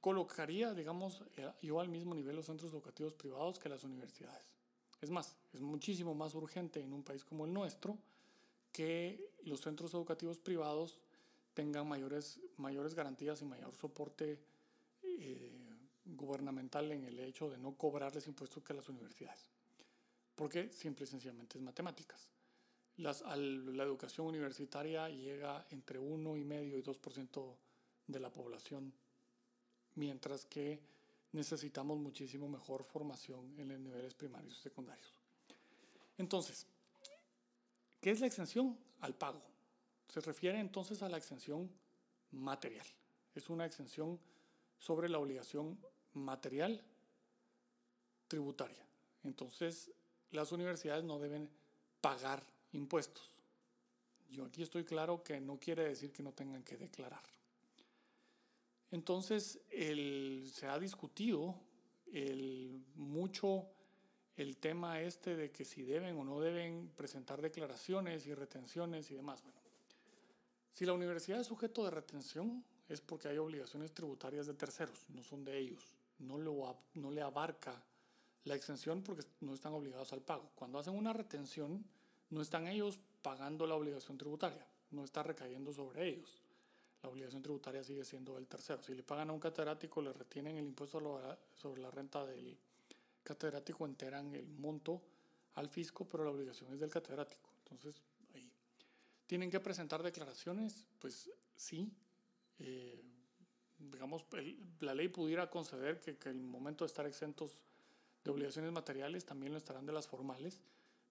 Colocaría, 0.00 0.74
digamos, 0.74 1.24
eh, 1.36 1.50
yo 1.62 1.80
al 1.80 1.88
mismo 1.88 2.14
nivel 2.14 2.36
los 2.36 2.46
centros 2.46 2.72
educativos 2.72 3.14
privados 3.14 3.58
que 3.58 3.68
las 3.68 3.82
universidades. 3.82 4.46
Es 5.00 5.10
más, 5.10 5.36
es 5.52 5.60
muchísimo 5.60 6.14
más 6.14 6.34
urgente 6.34 6.82
en 6.82 6.92
un 6.92 7.02
país 7.02 7.24
como 7.24 7.46
el 7.46 7.52
nuestro 7.52 7.98
que 8.72 9.32
los 9.44 9.60
centros 9.60 9.94
educativos 9.94 10.38
privados 10.38 11.00
tengan 11.54 11.88
mayores, 11.88 12.38
mayores 12.56 12.94
garantías 12.94 13.42
y 13.42 13.44
mayor 13.44 13.74
soporte 13.74 14.38
eh, 15.02 15.58
gubernamental 16.04 16.92
en 16.92 17.04
el 17.04 17.18
hecho 17.18 17.50
de 17.50 17.58
no 17.58 17.74
cobrarles 17.74 18.26
impuestos 18.26 18.62
que 18.62 18.74
las 18.74 18.88
universidades. 18.88 19.48
Porque 20.34 20.72
simple 20.72 21.04
y 21.04 21.08
sencillamente 21.08 21.58
es 21.58 21.64
matemáticas. 21.64 22.28
Las, 22.98 23.22
la 23.22 23.84
educación 23.84 24.26
universitaria 24.26 25.08
llega 25.08 25.66
entre 25.70 26.00
1,5 26.00 26.78
y 26.78 26.82
2% 26.82 27.56
de 28.08 28.20
la 28.20 28.30
población, 28.30 28.92
mientras 29.94 30.44
que 30.44 30.80
necesitamos 31.32 31.98
muchísimo 31.98 32.48
mejor 32.48 32.82
formación 32.84 33.54
en 33.58 33.68
los 33.68 33.78
niveles 33.78 34.14
primarios 34.14 34.58
y 34.58 34.62
secundarios. 34.62 35.12
Entonces, 36.16 36.66
¿qué 38.00 38.10
es 38.10 38.20
la 38.20 38.26
exención? 38.26 38.76
Al 39.00 39.14
pago. 39.14 39.42
Se 40.08 40.20
refiere 40.20 40.58
entonces 40.58 41.02
a 41.02 41.08
la 41.08 41.18
exención 41.18 41.70
material. 42.32 42.86
Es 43.34 43.48
una 43.48 43.66
exención 43.66 44.18
sobre 44.78 45.08
la 45.08 45.18
obligación 45.18 45.78
material 46.14 46.82
tributaria. 48.26 48.84
Entonces, 49.22 49.90
las 50.30 50.50
universidades 50.52 51.04
no 51.04 51.18
deben 51.18 51.48
pagar 52.00 52.42
impuestos. 52.72 53.30
Yo 54.30 54.44
aquí 54.44 54.62
estoy 54.62 54.84
claro 54.84 55.22
que 55.22 55.40
no 55.40 55.58
quiere 55.58 55.84
decir 55.84 56.12
que 56.12 56.22
no 56.22 56.32
tengan 56.32 56.62
que 56.62 56.76
declarar. 56.76 57.22
Entonces, 58.90 59.60
se 59.70 60.66
ha 60.66 60.78
discutido 60.78 61.54
el, 62.12 62.84
mucho 62.94 63.66
el 64.36 64.56
tema 64.56 65.00
este 65.00 65.36
de 65.36 65.50
que 65.50 65.64
si 65.64 65.82
deben 65.82 66.16
o 66.18 66.24
no 66.24 66.40
deben 66.40 66.88
presentar 66.96 67.40
declaraciones 67.42 68.26
y 68.26 68.34
retenciones 68.34 69.10
y 69.10 69.14
demás. 69.14 69.42
Bueno, 69.42 69.58
si 70.72 70.86
la 70.86 70.92
universidad 70.92 71.40
es 71.40 71.46
sujeto 71.46 71.84
de 71.84 71.90
retención 71.90 72.64
es 72.88 73.00
porque 73.00 73.28
hay 73.28 73.38
obligaciones 73.38 73.92
tributarias 73.92 74.46
de 74.46 74.54
terceros, 74.54 75.04
no 75.08 75.22
son 75.22 75.44
de 75.44 75.58
ellos 75.58 75.92
no, 76.18 76.78
no 76.94 77.10
le 77.10 77.22
abarca 77.22 77.80
la 78.44 78.54
exención 78.54 79.02
porque 79.02 79.26
no 79.40 79.54
están 79.54 79.72
obligados 79.72 80.12
al 80.12 80.22
pago. 80.22 80.50
Cuando 80.54 80.78
hacen 80.78 80.94
una 80.94 81.12
retención, 81.12 81.84
no 82.30 82.42
están 82.42 82.66
ellos 82.66 82.98
pagando 83.22 83.66
la 83.66 83.74
obligación 83.74 84.18
tributaria, 84.18 84.66
no 84.90 85.04
está 85.04 85.22
recayendo 85.22 85.72
sobre 85.72 86.08
ellos. 86.08 86.42
La 87.02 87.08
obligación 87.08 87.42
tributaria 87.42 87.84
sigue 87.84 88.04
siendo 88.04 88.34
del 88.34 88.48
tercero. 88.48 88.82
Si 88.82 88.94
le 88.94 89.02
pagan 89.02 89.30
a 89.30 89.32
un 89.32 89.38
catedrático, 89.38 90.02
le 90.02 90.12
retienen 90.12 90.56
el 90.56 90.64
impuesto 90.64 91.00
sobre 91.54 91.80
la 91.80 91.90
renta 91.90 92.26
del 92.26 92.58
catedrático, 93.22 93.86
enteran 93.86 94.34
el 94.34 94.48
monto 94.48 95.00
al 95.54 95.68
fisco, 95.68 96.06
pero 96.08 96.24
la 96.24 96.30
obligación 96.30 96.72
es 96.72 96.80
del 96.80 96.90
catedrático. 96.90 97.50
Entonces, 97.60 98.02
ahí. 98.34 98.50
¿Tienen 99.26 99.50
que 99.50 99.60
presentar 99.60 100.02
declaraciones? 100.02 100.86
Pues 100.98 101.30
sí. 101.54 101.92
Eh, 102.58 103.00
digamos, 103.78 104.24
la 104.80 104.94
ley 104.94 105.08
pudiera 105.08 105.48
conceder 105.48 106.00
que, 106.00 106.16
que 106.16 106.30
el 106.30 106.40
momento 106.40 106.84
de 106.84 106.88
estar 106.88 107.06
exentos 107.06 107.60
de 108.24 108.30
obligaciones 108.30 108.72
materiales 108.72 109.24
también 109.24 109.52
lo 109.52 109.58
estarán 109.58 109.86
de 109.86 109.92
las 109.92 110.08
formales, 110.08 110.60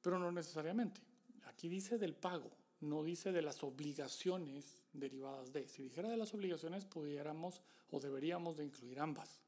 pero 0.01 0.19
no 0.19 0.31
necesariamente. 0.31 1.01
Aquí 1.45 1.69
dice 1.69 1.97
del 1.97 2.15
pago, 2.15 2.51
no 2.81 3.03
dice 3.03 3.31
de 3.31 3.41
las 3.41 3.63
obligaciones 3.63 4.83
derivadas 4.93 5.51
de. 5.53 5.67
Si 5.67 5.81
dijera 5.83 6.09
de 6.09 6.17
las 6.17 6.33
obligaciones, 6.33 6.85
pudiéramos 6.85 7.61
o 7.91 7.99
deberíamos 7.99 8.57
de 8.57 8.65
incluir 8.65 8.99
ambas, 8.99 9.39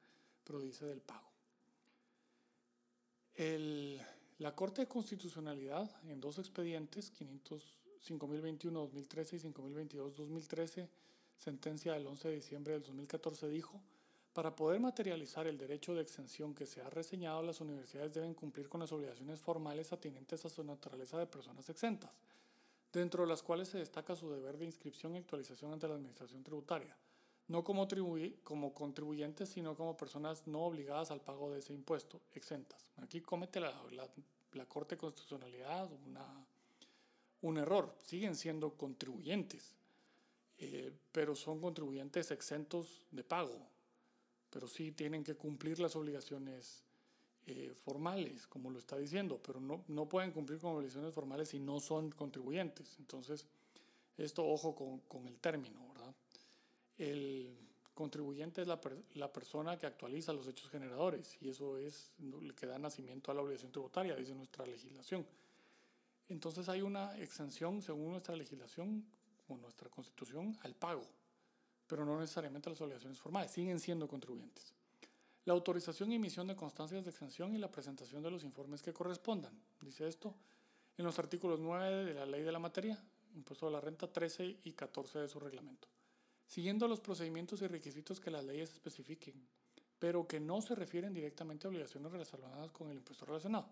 pero 0.43 0.61
dice 0.61 0.85
del 0.85 1.01
pago. 1.01 1.27
El, 3.35 3.99
la 4.39 4.55
Corte 4.55 4.81
de 4.81 4.87
Constitucionalidad, 4.87 5.89
en 6.07 6.19
dos 6.19 6.39
expedientes, 6.39 7.13
5021-2013 7.19 9.33
y 9.33 9.39
5022-2013, 9.53 10.89
sentencia 11.37 11.93
del 11.93 12.07
11 12.07 12.27
de 12.27 12.35
diciembre 12.35 12.73
del 12.73 12.83
2014 12.83 13.47
dijo, 13.47 13.81
para 14.33 14.55
poder 14.55 14.79
materializar 14.79 15.47
el 15.47 15.57
derecho 15.57 15.93
de 15.93 16.01
exención 16.01 16.53
que 16.53 16.65
se 16.65 16.81
ha 16.81 16.89
reseñado, 16.89 17.41
las 17.41 17.61
universidades 17.61 18.13
deben 18.13 18.33
cumplir 18.33 18.69
con 18.69 18.79
las 18.79 18.91
obligaciones 18.91 19.41
formales 19.41 19.91
atinentes 19.91 20.45
a 20.45 20.49
su 20.49 20.63
naturaleza 20.63 21.17
de 21.17 21.25
personas 21.25 21.69
exentas, 21.69 22.11
dentro 22.93 23.23
de 23.23 23.29
las 23.29 23.43
cuales 23.43 23.69
se 23.69 23.79
destaca 23.79 24.15
su 24.15 24.29
deber 24.31 24.57
de 24.57 24.65
inscripción 24.65 25.15
y 25.15 25.19
actualización 25.19 25.73
ante 25.73 25.87
la 25.87 25.95
Administración 25.95 26.43
Tributaria, 26.43 26.95
no 27.47 27.63
como, 27.63 27.87
como 28.43 28.73
contribuyentes, 28.73 29.49
sino 29.49 29.75
como 29.75 29.97
personas 29.97 30.45
no 30.47 30.61
obligadas 30.61 31.11
al 31.11 31.21
pago 31.21 31.51
de 31.51 31.59
ese 31.59 31.73
impuesto, 31.73 32.21
exentas. 32.33 32.91
Aquí 32.97 33.21
comete 33.21 33.59
la, 33.59 33.73
Corte 34.67 34.95
de 34.95 34.99
Constitucionalidad 34.99 35.89
una, 36.05 36.45
un 37.41 37.57
error, 37.57 37.95
siguen 38.03 38.35
siendo 38.35 38.71
contribuyentes 38.75 39.75
eh, 40.61 40.91
pero 41.13 41.35
son 41.35 41.61
contribuyentes 41.61 42.31
exentos 42.31 43.01
de 43.11 43.23
pago, 43.23 43.68
pero 44.49 44.67
sí 44.67 44.91
tienen 44.91 45.23
que 45.23 45.35
cumplir 45.35 45.79
las 45.79 45.95
obligaciones 45.95 46.83
eh, 47.45 47.73
formales, 47.73 48.47
como 48.47 48.69
lo 48.69 48.79
está 48.79 48.97
diciendo, 48.97 49.39
pero 49.43 49.59
no, 49.59 49.83
no 49.87 50.07
pueden 50.07 50.31
cumplir 50.31 50.59
con 50.59 50.75
obligaciones 50.75 51.13
formales 51.13 51.49
si 51.49 51.59
no 51.59 51.79
son 51.79 52.11
contribuyentes. 52.11 52.95
Entonces, 52.99 53.45
Esto, 54.17 54.45
ojo 54.45 54.75
con, 54.75 54.99
con 55.07 55.27
el 55.27 55.39
término, 55.39 55.79
¿verdad? 55.93 56.13
El 56.97 57.57
contribuyente 57.93 58.61
es 58.61 58.67
la, 58.67 58.79
la, 59.15 59.31
persona 59.31 59.77
que 59.77 59.85
actualiza 59.85 60.31
los 60.31 60.47
hechos 60.47 60.69
generadores 60.69 61.37
y 61.41 61.49
eso 61.49 61.77
es 61.77 62.11
lo 62.19 62.55
que 62.55 62.65
da 62.65 62.77
nacimiento 62.77 63.31
a 63.31 63.33
la 63.33 63.41
obligación 63.41 63.71
tributaria, 63.71 64.15
dice 64.15 64.35
nuestra 64.35 64.65
legislación. 64.65 65.25
Entonces 66.29 66.69
hay 66.69 66.81
una 66.81 67.17
exención, 67.17 67.81
según 67.81 68.11
nuestra 68.11 68.35
legislación 68.35 69.05
o 69.47 69.57
nuestra 69.57 69.89
constitución, 69.89 70.57
al 70.61 70.75
pago, 70.75 71.05
pero 71.89 72.05
no 72.05 72.19
necesariamente 72.19 72.69
las 72.69 72.79
obligaciones 72.79 73.19
formales, 73.19 73.51
siguen 73.51 73.79
siendo 73.79 74.07
contribuyentes. 74.07 74.75
La 75.45 75.53
autorización 75.53 76.11
y 76.11 76.15
emisión 76.15 76.45
de 76.45 76.55
constancias 76.55 77.03
de 77.03 77.09
exención 77.09 77.55
y 77.55 77.57
la 77.57 77.71
presentación 77.71 78.21
de 78.21 78.29
los 78.29 78.43
informes 78.43 78.83
que 78.83 78.93
correspondan, 78.93 79.59
dice 79.81 80.07
esto 80.07 80.35
en 80.97 81.05
los 81.05 81.17
artículos 81.17 81.59
9 81.59 82.05
de 82.05 82.13
la 82.13 82.25
ley 82.25 82.43
de 82.43 82.51
la 82.51 82.59
materia, 82.59 83.01
impuesto 83.33 83.67
a 83.67 83.71
la 83.71 83.81
renta 83.81 84.11
13 84.11 84.59
y 84.63 84.73
14 84.73 85.19
de 85.19 85.27
su 85.27 85.39
reglamento, 85.39 85.87
siguiendo 86.45 86.87
los 86.87 86.99
procedimientos 86.99 87.61
y 87.61 87.67
requisitos 87.67 88.19
que 88.19 88.29
las 88.29 88.43
leyes 88.43 88.71
especifiquen, 88.71 89.47
pero 89.97 90.27
que 90.27 90.39
no 90.39 90.61
se 90.61 90.75
refieren 90.75 91.13
directamente 91.13 91.65
a 91.65 91.69
obligaciones 91.69 92.11
relacionadas 92.11 92.69
con 92.71 92.91
el 92.91 92.97
impuesto 92.97 93.25
relacionado. 93.25 93.67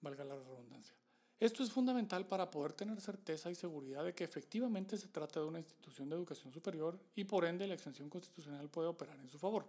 Valga 0.00 0.24
la 0.24 0.34
redundancia. 0.34 0.94
Esto 1.40 1.62
es 1.62 1.72
fundamental 1.72 2.26
para 2.26 2.50
poder 2.50 2.74
tener 2.74 3.00
certeza 3.00 3.50
y 3.50 3.54
seguridad 3.54 4.04
de 4.04 4.14
que 4.14 4.24
efectivamente 4.24 4.98
se 4.98 5.08
trata 5.08 5.40
de 5.40 5.46
una 5.46 5.58
institución 5.58 6.10
de 6.10 6.16
educación 6.16 6.52
superior 6.52 7.00
y 7.16 7.24
por 7.24 7.46
ende 7.46 7.66
la 7.66 7.72
exención 7.72 8.10
constitucional 8.10 8.68
puede 8.68 8.88
operar 8.88 9.18
en 9.18 9.30
su 9.30 9.38
favor. 9.38 9.64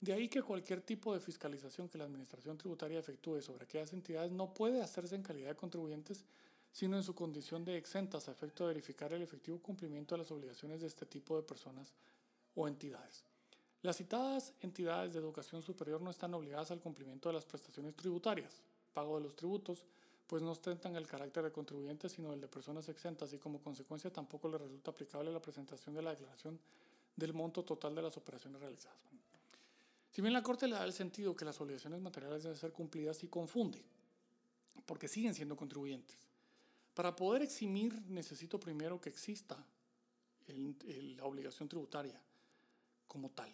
De 0.00 0.12
ahí 0.12 0.28
que 0.28 0.42
cualquier 0.42 0.82
tipo 0.82 1.12
de 1.12 1.18
fiscalización 1.18 1.88
que 1.88 1.98
la 1.98 2.04
Administración 2.04 2.56
Tributaria 2.56 3.00
efectúe 3.00 3.42
sobre 3.42 3.64
aquellas 3.64 3.92
entidades 3.92 4.30
no 4.30 4.54
puede 4.54 4.80
hacerse 4.80 5.16
en 5.16 5.24
calidad 5.24 5.48
de 5.48 5.56
contribuyentes, 5.56 6.24
sino 6.70 6.96
en 6.96 7.02
su 7.02 7.16
condición 7.16 7.64
de 7.64 7.76
exentas 7.76 8.28
a 8.28 8.32
efecto 8.32 8.62
de 8.62 8.68
verificar 8.68 9.12
el 9.12 9.22
efectivo 9.22 9.58
cumplimiento 9.58 10.14
de 10.14 10.20
las 10.20 10.30
obligaciones 10.30 10.82
de 10.82 10.86
este 10.86 11.04
tipo 11.04 11.34
de 11.34 11.42
personas 11.42 11.94
o 12.54 12.68
entidades. 12.68 13.24
Las 13.82 13.96
citadas 13.96 14.52
entidades 14.60 15.14
de 15.14 15.18
educación 15.18 15.62
superior 15.62 16.00
no 16.00 16.10
están 16.10 16.32
obligadas 16.34 16.70
al 16.70 16.78
cumplimiento 16.78 17.28
de 17.28 17.34
las 17.34 17.44
prestaciones 17.44 17.96
tributarias, 17.96 18.62
pago 18.92 19.16
de 19.16 19.24
los 19.24 19.34
tributos, 19.34 19.84
pues 20.26 20.42
no 20.42 20.50
ostentan 20.50 20.96
el 20.96 21.06
carácter 21.06 21.44
de 21.44 21.52
contribuyentes, 21.52 22.12
sino 22.12 22.32
el 22.32 22.40
de 22.40 22.48
personas 22.48 22.88
exentas 22.88 23.32
y 23.32 23.38
como 23.38 23.60
consecuencia 23.60 24.12
tampoco 24.12 24.48
les 24.48 24.60
resulta 24.60 24.90
aplicable 24.90 25.32
la 25.32 25.40
presentación 25.40 25.94
de 25.94 26.02
la 26.02 26.10
declaración 26.10 26.58
del 27.14 27.32
monto 27.32 27.64
total 27.64 27.94
de 27.94 28.02
las 28.02 28.16
operaciones 28.16 28.60
realizadas. 28.60 28.98
Si 30.10 30.22
bien 30.22 30.32
la 30.32 30.42
Corte 30.42 30.66
le 30.66 30.74
da 30.74 30.84
el 30.84 30.92
sentido 30.92 31.36
que 31.36 31.44
las 31.44 31.60
obligaciones 31.60 32.00
materiales 32.00 32.42
deben 32.42 32.58
ser 32.58 32.72
cumplidas 32.72 33.22
y 33.22 33.28
confunde, 33.28 33.82
porque 34.84 35.08
siguen 35.08 35.34
siendo 35.34 35.56
contribuyentes. 35.56 36.16
Para 36.94 37.14
poder 37.14 37.42
eximir 37.42 37.92
necesito 38.08 38.58
primero 38.58 39.00
que 39.00 39.10
exista 39.10 39.62
la 40.46 41.24
obligación 41.24 41.68
tributaria 41.68 42.20
como 43.06 43.30
tal. 43.30 43.52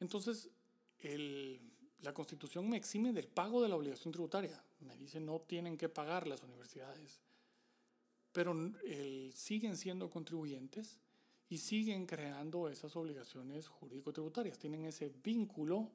Entonces, 0.00 0.48
el, 1.00 1.60
la 2.00 2.14
Constitución 2.14 2.68
me 2.68 2.76
exime 2.76 3.12
del 3.12 3.26
pago 3.28 3.62
de 3.62 3.68
la 3.68 3.76
obligación 3.76 4.12
tributaria. 4.12 4.62
Me 4.84 4.96
dice 4.96 5.20
no 5.20 5.40
tienen 5.40 5.76
que 5.76 5.88
pagar 5.88 6.26
las 6.26 6.42
universidades. 6.42 7.20
Pero 8.32 8.54
siguen 9.34 9.76
siendo 9.76 10.10
contribuyentes 10.10 10.98
y 11.48 11.58
siguen 11.58 12.06
creando 12.06 12.68
esas 12.68 12.96
obligaciones 12.96 13.68
jurídico-tributarias. 13.68 14.58
Tienen 14.58 14.84
ese 14.86 15.08
vínculo 15.22 15.90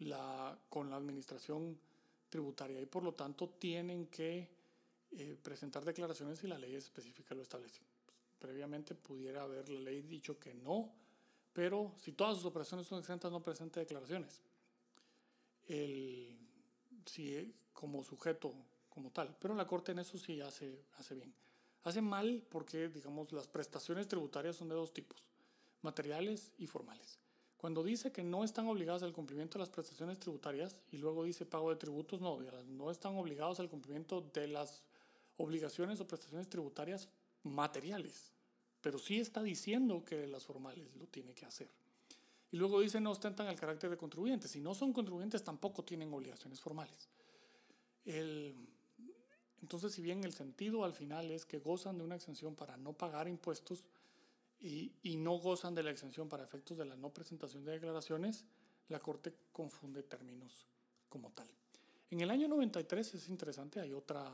la, 0.00 0.58
con 0.68 0.90
la 0.90 0.96
administración 0.96 1.78
tributaria 2.28 2.80
y 2.80 2.86
por 2.86 3.02
lo 3.02 3.12
tanto 3.12 3.48
tienen 3.48 4.06
que 4.06 4.48
eh, 5.12 5.36
presentar 5.42 5.84
declaraciones 5.84 6.38
si 6.38 6.46
la 6.46 6.58
ley 6.58 6.74
específica 6.74 7.34
lo 7.34 7.42
establece. 7.42 7.80
previamente 8.38 8.94
pudiera 8.94 9.42
haber 9.42 9.68
la 9.68 9.80
ley 9.80 10.00
dicho 10.02 10.38
que 10.38 10.54
no, 10.54 10.90
pero 11.52 11.92
si 11.98 12.12
todas 12.12 12.36
sus 12.36 12.46
operaciones 12.46 12.86
son 12.86 13.00
exentas, 13.00 13.30
no 13.30 13.42
presente 13.42 13.80
declaraciones. 13.80 14.40
El, 15.70 16.36
si, 17.06 17.54
como 17.72 18.02
sujeto, 18.04 18.52
como 18.88 19.10
tal. 19.10 19.36
Pero 19.40 19.54
la 19.54 19.66
Corte 19.66 19.92
en 19.92 20.00
eso 20.00 20.18
sí 20.18 20.40
hace, 20.40 20.84
hace 20.98 21.14
bien. 21.14 21.32
Hace 21.82 22.02
mal 22.02 22.44
porque, 22.50 22.88
digamos, 22.88 23.32
las 23.32 23.48
prestaciones 23.48 24.08
tributarias 24.08 24.56
son 24.56 24.68
de 24.68 24.74
dos 24.74 24.92
tipos, 24.92 25.26
materiales 25.82 26.52
y 26.58 26.66
formales. 26.66 27.18
Cuando 27.56 27.82
dice 27.82 28.12
que 28.12 28.22
no 28.22 28.44
están 28.44 28.66
obligadas 28.66 29.02
al 29.02 29.12
cumplimiento 29.12 29.58
de 29.58 29.60
las 29.60 29.70
prestaciones 29.70 30.18
tributarias 30.18 30.76
y 30.90 30.98
luego 30.98 31.24
dice 31.24 31.46
pago 31.46 31.70
de 31.70 31.76
tributos, 31.76 32.20
no, 32.20 32.38
no 32.66 32.90
están 32.90 33.16
obligados 33.16 33.60
al 33.60 33.68
cumplimiento 33.68 34.20
de 34.20 34.48
las 34.48 34.82
obligaciones 35.36 36.00
o 36.00 36.08
prestaciones 36.08 36.48
tributarias 36.48 37.08
materiales 37.42 38.32
pero 38.80 38.98
sí 38.98 39.20
está 39.20 39.42
diciendo 39.42 40.04
que 40.04 40.26
las 40.26 40.44
formales 40.44 40.94
lo 40.96 41.06
tiene 41.06 41.34
que 41.34 41.46
hacer. 41.46 41.68
Y 42.52 42.56
luego 42.56 42.80
dice 42.80 43.00
no 43.00 43.10
ostentan 43.10 43.46
el 43.46 43.56
carácter 43.56 43.90
de 43.90 43.96
contribuyentes. 43.96 44.50
Si 44.50 44.60
no 44.60 44.74
son 44.74 44.92
contribuyentes 44.92 45.44
tampoco 45.44 45.84
tienen 45.84 46.12
obligaciones 46.12 46.60
formales. 46.60 47.08
entonces, 48.04 49.92
si 49.92 50.02
bien 50.02 50.24
el 50.24 50.32
sentido 50.32 50.84
al 50.84 50.94
final 50.94 51.30
es 51.30 51.44
que 51.44 51.58
gozan 51.58 51.98
de 51.98 52.04
una 52.04 52.16
exención 52.16 52.56
para 52.56 52.76
no 52.76 52.92
pagar 52.92 53.28
impuestos 53.28 53.84
y, 54.58 54.92
y 55.02 55.16
no 55.16 55.34
gozan 55.38 55.74
de 55.74 55.82
la 55.82 55.90
exención 55.90 56.28
para 56.28 56.44
efectos 56.44 56.76
de 56.78 56.84
la 56.84 56.96
no 56.96 57.10
presentación 57.10 57.64
de 57.64 57.72
declaraciones, 57.72 58.44
la 58.88 58.98
Corte 58.98 59.34
confunde 59.52 60.02
términos 60.02 60.66
como 61.08 61.30
tal. 61.30 61.48
En 62.10 62.20
el 62.20 62.30
año 62.30 62.48
93 62.48 63.14
es 63.14 63.28
interesante, 63.28 63.80
hay 63.80 63.92
otra 63.92 64.28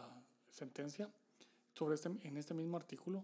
sentencia 0.50 1.10
sobre 1.74 1.96
este, 1.96 2.08
en 2.08 2.36
este 2.38 2.54
mismo 2.54 2.76
artículo 2.76 3.22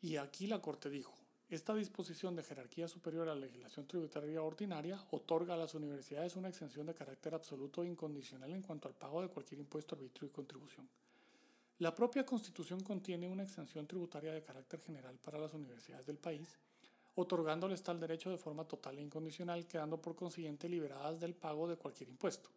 y 0.00 0.16
aquí 0.16 0.46
la 0.46 0.60
Corte 0.60 0.88
dijo, 0.88 1.14
esta 1.54 1.74
disposición 1.74 2.34
de 2.34 2.42
jerarquía 2.42 2.88
superior 2.88 3.28
a 3.28 3.34
la 3.34 3.42
legislación 3.42 3.86
tributaria 3.86 4.42
ordinaria 4.42 4.98
otorga 5.10 5.52
a 5.52 5.56
las 5.58 5.74
universidades 5.74 6.36
una 6.36 6.48
exención 6.48 6.86
de 6.86 6.94
carácter 6.94 7.34
absoluto 7.34 7.82
e 7.82 7.88
incondicional 7.88 8.50
en 8.54 8.62
cuanto 8.62 8.88
al 8.88 8.94
pago 8.94 9.20
de 9.20 9.28
cualquier 9.28 9.60
impuesto, 9.60 9.94
arbitrio 9.94 10.28
y 10.28 10.30
contribución. 10.30 10.88
La 11.78 11.94
propia 11.94 12.24
Constitución 12.24 12.80
contiene 12.80 13.28
una 13.28 13.42
exención 13.42 13.86
tributaria 13.86 14.32
de 14.32 14.42
carácter 14.42 14.80
general 14.80 15.18
para 15.22 15.38
las 15.38 15.52
universidades 15.52 16.06
del 16.06 16.16
país, 16.16 16.56
otorgándoles 17.16 17.82
tal 17.82 18.00
derecho 18.00 18.30
de 18.30 18.38
forma 18.38 18.64
total 18.64 18.96
e 18.96 19.02
incondicional, 19.02 19.66
quedando 19.66 20.00
por 20.00 20.16
consiguiente 20.16 20.70
liberadas 20.70 21.20
del 21.20 21.34
pago 21.34 21.68
de 21.68 21.76
cualquier 21.76 22.08
impuesto. 22.08 22.48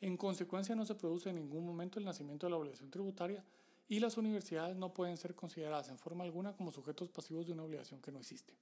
En 0.00 0.16
consecuencia, 0.16 0.74
no 0.74 0.84
se 0.84 0.96
produce 0.96 1.30
en 1.30 1.36
ningún 1.36 1.64
momento 1.64 2.00
el 2.00 2.04
nacimiento 2.04 2.46
de 2.46 2.50
la 2.50 2.56
obligación 2.56 2.90
tributaria, 2.90 3.44
y 3.92 4.00
las 4.00 4.16
universidades 4.16 4.74
no 4.74 4.94
pueden 4.94 5.18
ser 5.18 5.34
consideradas 5.34 5.90
en 5.90 5.98
forma 5.98 6.24
alguna 6.24 6.54
como 6.54 6.72
sujetos 6.72 7.10
pasivos 7.10 7.46
de 7.46 7.52
una 7.52 7.64
obligación 7.64 8.00
que 8.00 8.10
no 8.10 8.20
existe. 8.20 8.54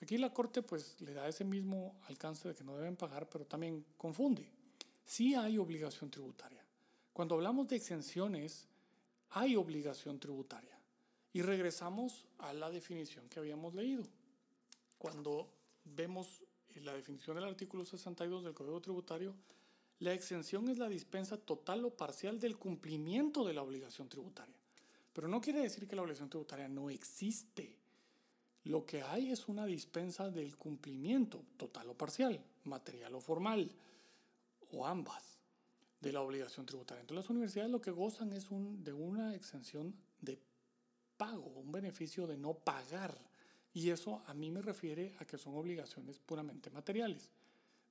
Aquí 0.00 0.16
la 0.18 0.32
Corte 0.32 0.62
pues 0.62 1.00
le 1.00 1.14
da 1.14 1.26
ese 1.26 1.44
mismo 1.44 1.98
alcance 2.06 2.46
de 2.46 2.54
que 2.54 2.62
no 2.62 2.76
deben 2.76 2.94
pagar, 2.94 3.28
pero 3.28 3.44
también 3.44 3.84
confunde. 3.96 4.48
Sí 5.04 5.34
hay 5.34 5.58
obligación 5.58 6.12
tributaria. 6.12 6.64
Cuando 7.12 7.34
hablamos 7.34 7.66
de 7.66 7.74
exenciones, 7.74 8.68
hay 9.30 9.56
obligación 9.56 10.20
tributaria. 10.20 10.78
Y 11.32 11.42
regresamos 11.42 12.28
a 12.38 12.52
la 12.52 12.70
definición 12.70 13.28
que 13.28 13.40
habíamos 13.40 13.74
leído. 13.74 14.04
Cuando 14.96 15.50
vemos 15.82 16.44
la 16.76 16.94
definición 16.94 17.34
del 17.34 17.46
artículo 17.46 17.84
62 17.84 18.44
del 18.44 18.54
Código 18.54 18.80
Tributario, 18.80 19.34
la 19.98 20.12
exención 20.12 20.68
es 20.68 20.78
la 20.78 20.88
dispensa 20.88 21.38
total 21.38 21.84
o 21.84 21.90
parcial 21.90 22.38
del 22.38 22.58
cumplimiento 22.58 23.44
de 23.44 23.54
la 23.54 23.62
obligación 23.62 24.08
tributaria. 24.08 24.54
Pero 25.12 25.28
no 25.28 25.40
quiere 25.40 25.60
decir 25.60 25.88
que 25.88 25.96
la 25.96 26.02
obligación 26.02 26.28
tributaria 26.28 26.68
no 26.68 26.90
existe. 26.90 27.74
Lo 28.64 28.84
que 28.84 29.02
hay 29.02 29.30
es 29.30 29.48
una 29.48 29.64
dispensa 29.64 30.28
del 30.28 30.56
cumplimiento 30.56 31.44
total 31.56 31.88
o 31.88 31.94
parcial, 31.94 32.44
material 32.64 33.14
o 33.14 33.20
formal, 33.20 33.70
o 34.72 34.86
ambas, 34.86 35.38
de 36.00 36.12
la 36.12 36.20
obligación 36.20 36.66
tributaria. 36.66 37.00
Entonces 37.00 37.24
las 37.24 37.30
universidades 37.30 37.70
lo 37.70 37.80
que 37.80 37.90
gozan 37.90 38.32
es 38.32 38.48
de 38.50 38.92
una 38.92 39.34
exención 39.34 39.94
de 40.20 40.38
pago, 41.16 41.46
un 41.46 41.72
beneficio 41.72 42.26
de 42.26 42.36
no 42.36 42.52
pagar. 42.52 43.18
Y 43.72 43.90
eso 43.90 44.22
a 44.26 44.34
mí 44.34 44.50
me 44.50 44.60
refiere 44.60 45.14
a 45.20 45.24
que 45.24 45.38
son 45.38 45.54
obligaciones 45.54 46.18
puramente 46.18 46.68
materiales 46.70 47.30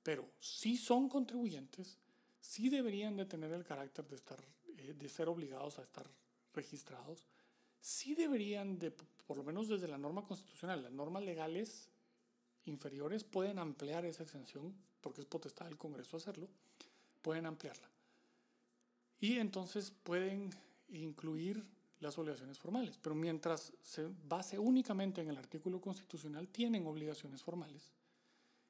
pero 0.06 0.24
si 0.38 0.76
son 0.76 1.08
contribuyentes, 1.08 1.98
sí 2.40 2.68
deberían 2.68 3.16
de 3.16 3.26
tener 3.26 3.50
el 3.50 3.64
carácter 3.64 4.06
de, 4.06 4.14
estar, 4.14 4.38
eh, 4.78 4.94
de 4.96 5.08
ser 5.08 5.28
obligados 5.28 5.80
a 5.80 5.82
estar 5.82 6.08
registrados, 6.54 7.26
sí 7.80 8.14
deberían 8.14 8.78
de, 8.78 8.92
por 8.92 9.36
lo 9.36 9.42
menos 9.42 9.68
desde 9.68 9.88
la 9.88 9.98
norma 9.98 10.24
constitucional, 10.24 10.84
las 10.84 10.92
normas 10.92 11.24
legales 11.24 11.88
inferiores 12.66 13.24
pueden 13.24 13.58
ampliar 13.58 14.04
esa 14.04 14.22
exención, 14.22 14.76
porque 15.00 15.22
es 15.22 15.26
potestad 15.26 15.66
del 15.66 15.76
Congreso 15.76 16.18
hacerlo, 16.18 16.46
pueden 17.20 17.44
ampliarla. 17.44 17.90
Y 19.18 19.40
entonces 19.40 19.90
pueden 19.90 20.50
incluir 20.88 21.66
las 21.98 22.16
obligaciones 22.16 22.60
formales, 22.60 22.96
pero 22.96 23.16
mientras 23.16 23.72
se 23.82 24.08
base 24.28 24.56
únicamente 24.56 25.20
en 25.20 25.30
el 25.30 25.36
artículo 25.36 25.80
constitucional, 25.80 26.46
tienen 26.46 26.86
obligaciones 26.86 27.42
formales 27.42 27.90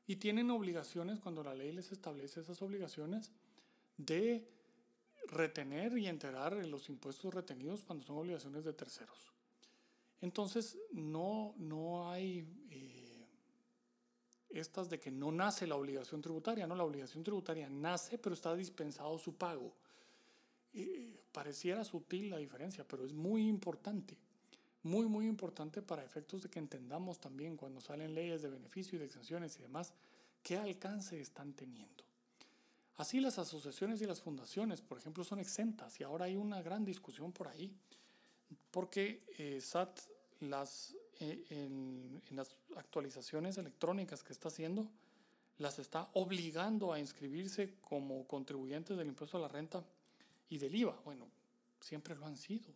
y 0.06 0.16
tienen 0.16 0.50
obligaciones 0.50 1.18
cuando 1.18 1.42
la 1.42 1.54
ley 1.54 1.72
les 1.72 1.90
establece 1.90 2.40
esas 2.40 2.62
obligaciones 2.62 3.32
de 3.96 4.48
retener 5.28 5.98
y 5.98 6.06
enterar 6.06 6.52
los 6.66 6.88
impuestos 6.88 7.34
retenidos 7.34 7.82
cuando 7.82 8.06
son 8.06 8.18
obligaciones 8.18 8.64
de 8.64 8.72
terceros. 8.72 9.32
Entonces, 10.20 10.78
no, 10.92 11.54
no 11.58 12.10
hay 12.10 12.46
eh, 12.70 13.26
estas 14.50 14.88
de 14.88 14.98
que 14.98 15.10
no 15.10 15.32
nace 15.32 15.66
la 15.66 15.76
obligación 15.76 16.22
tributaria, 16.22 16.66
no, 16.66 16.74
la 16.74 16.84
obligación 16.84 17.22
tributaria 17.22 17.68
nace, 17.68 18.18
pero 18.18 18.34
está 18.34 18.54
dispensado 18.54 19.18
su 19.18 19.36
pago. 19.36 19.74
Eh, 20.72 21.20
pareciera 21.32 21.84
sutil 21.84 22.30
la 22.30 22.38
diferencia, 22.38 22.86
pero 22.86 23.04
es 23.04 23.12
muy 23.12 23.46
importante, 23.48 24.16
muy, 24.86 25.06
muy 25.06 25.26
importante 25.26 25.82
para 25.82 26.04
efectos 26.04 26.42
de 26.42 26.48
que 26.48 26.58
entendamos 26.58 27.18
también 27.18 27.56
cuando 27.56 27.80
salen 27.80 28.14
leyes 28.14 28.42
de 28.42 28.48
beneficio 28.48 28.96
y 28.96 29.00
de 29.00 29.06
exenciones 29.06 29.58
y 29.58 29.62
demás, 29.62 29.92
qué 30.42 30.56
alcance 30.56 31.20
están 31.20 31.52
teniendo. 31.52 32.04
Así 32.96 33.20
las 33.20 33.38
asociaciones 33.38 34.00
y 34.00 34.06
las 34.06 34.22
fundaciones, 34.22 34.80
por 34.80 34.96
ejemplo, 34.96 35.22
son 35.24 35.38
exentas 35.38 36.00
y 36.00 36.04
ahora 36.04 36.26
hay 36.26 36.36
una 36.36 36.62
gran 36.62 36.84
discusión 36.84 37.32
por 37.32 37.48
ahí, 37.48 37.74
porque 38.70 39.22
eh, 39.38 39.60
SAT 39.60 40.00
las, 40.40 40.94
eh, 41.20 41.44
en, 41.50 42.22
las 42.30 42.58
actualizaciones 42.76 43.58
electrónicas 43.58 44.22
que 44.22 44.32
está 44.32 44.48
haciendo, 44.48 44.88
las 45.58 45.78
está 45.78 46.10
obligando 46.14 46.92
a 46.92 46.98
inscribirse 47.00 47.74
como 47.80 48.26
contribuyentes 48.26 48.96
del 48.96 49.08
impuesto 49.08 49.38
a 49.38 49.40
la 49.40 49.48
renta 49.48 49.84
y 50.48 50.58
del 50.58 50.74
IVA. 50.74 50.98
Bueno, 51.04 51.26
siempre 51.80 52.14
lo 52.14 52.26
han 52.26 52.36
sido, 52.36 52.72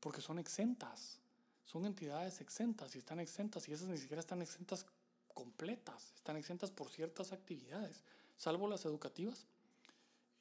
porque 0.00 0.20
son 0.20 0.38
exentas, 0.38 1.19
son 1.70 1.86
entidades 1.86 2.40
exentas 2.40 2.94
y 2.96 2.98
están 2.98 3.20
exentas 3.20 3.68
y 3.68 3.72
esas 3.72 3.88
ni 3.88 3.98
siquiera 3.98 4.20
están 4.20 4.42
exentas 4.42 4.86
completas, 5.34 6.12
están 6.16 6.36
exentas 6.36 6.70
por 6.70 6.88
ciertas 6.90 7.32
actividades 7.32 8.02
salvo 8.40 8.66
las 8.68 8.86
educativas, 8.86 9.46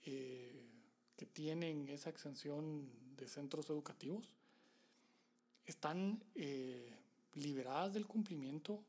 eh, 0.06 0.66
que 1.18 1.26
tienen 1.26 1.90
esa 1.90 2.10
exención 2.10 2.90
de 3.18 3.28
centros 3.28 3.70
educativos, 3.70 4.26
están 5.66 6.24
eh, 6.36 6.90
liberadas 7.36 7.94
del 7.94 8.08
cumplimiento 8.08 8.80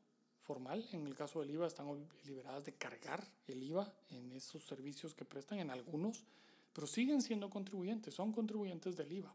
formal. 0.43 0.87
En 0.93 1.05
el 1.07 1.13
caso 1.13 1.41
del 1.41 1.51
IVA 1.51 1.67
están 1.67 1.87
liberadas 2.25 2.63
de 2.63 2.73
cargar 2.73 3.21
el 3.47 3.61
IVA 3.61 3.93
en 4.11 4.31
esos 4.31 4.63
servicios 4.63 5.13
que 5.13 5.25
prestan, 5.25 5.59
en 5.59 5.69
algunos, 5.69 6.23
pero 6.71 6.87
siguen 6.87 7.21
siendo 7.21 7.49
contribuyentes, 7.49 8.13
son 8.13 8.31
contribuyentes 8.31 8.95
del 8.95 9.11
IVA. 9.11 9.33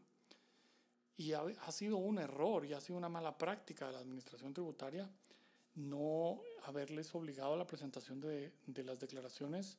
Y 1.17 1.33
ha, 1.33 1.71
sido 1.71 1.97
un 1.97 2.19
error 2.19 2.63
y 2.65 2.73
ha 2.73 2.81
sido 2.81 2.97
una 2.97 3.09
mala 3.09 3.35
práctica 3.35 3.87
de 3.87 3.93
la 3.93 3.99
administración 3.99 4.53
tributaria 4.53 5.09
no 5.75 6.41
haberles 6.65 7.13
obligado 7.15 7.53
a 7.53 7.57
la 7.57 7.67
presentación 7.67 8.19
de, 8.19 8.51
las 8.83 8.99
declaraciones 8.99 9.77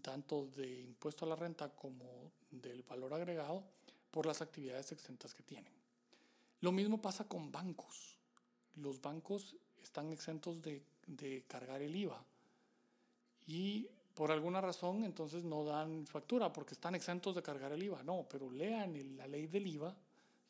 tanto 0.00 0.46
de 0.46 0.80
impuesto 0.80 1.26
a 1.26 1.28
la 1.28 1.36
renta 1.36 1.68
como 1.70 2.32
del 2.50 2.82
valor 2.82 3.12
agregado 3.12 3.64
por 4.10 4.24
las 4.24 4.40
actividades 4.40 4.92
exentas 4.92 5.34
que 5.34 5.42
tienen. 5.42 5.72
Lo 6.60 6.72
mismo 6.72 7.00
pasa 7.00 7.24
con 7.28 7.52
bancos. 7.52 8.16
Los 8.76 9.00
bancos 9.00 9.56
están 9.82 10.10
exentos 10.12 10.62
de, 10.62 10.82
de 11.06 11.44
cargar 11.46 11.82
el 11.82 11.94
IVA 11.94 12.24
y 13.46 13.88
por 14.14 14.30
alguna 14.30 14.60
razón 14.60 15.04
entonces 15.04 15.44
no 15.44 15.64
dan 15.64 16.06
factura 16.06 16.52
porque 16.52 16.74
están 16.74 16.94
exentos 16.94 17.34
de 17.34 17.42
cargar 17.42 17.72
el 17.72 17.82
IVA. 17.82 18.02
No, 18.02 18.26
pero 18.30 18.50
lean 18.50 19.16
la 19.16 19.26
ley 19.26 19.46
del 19.46 19.66
IVA 19.66 19.94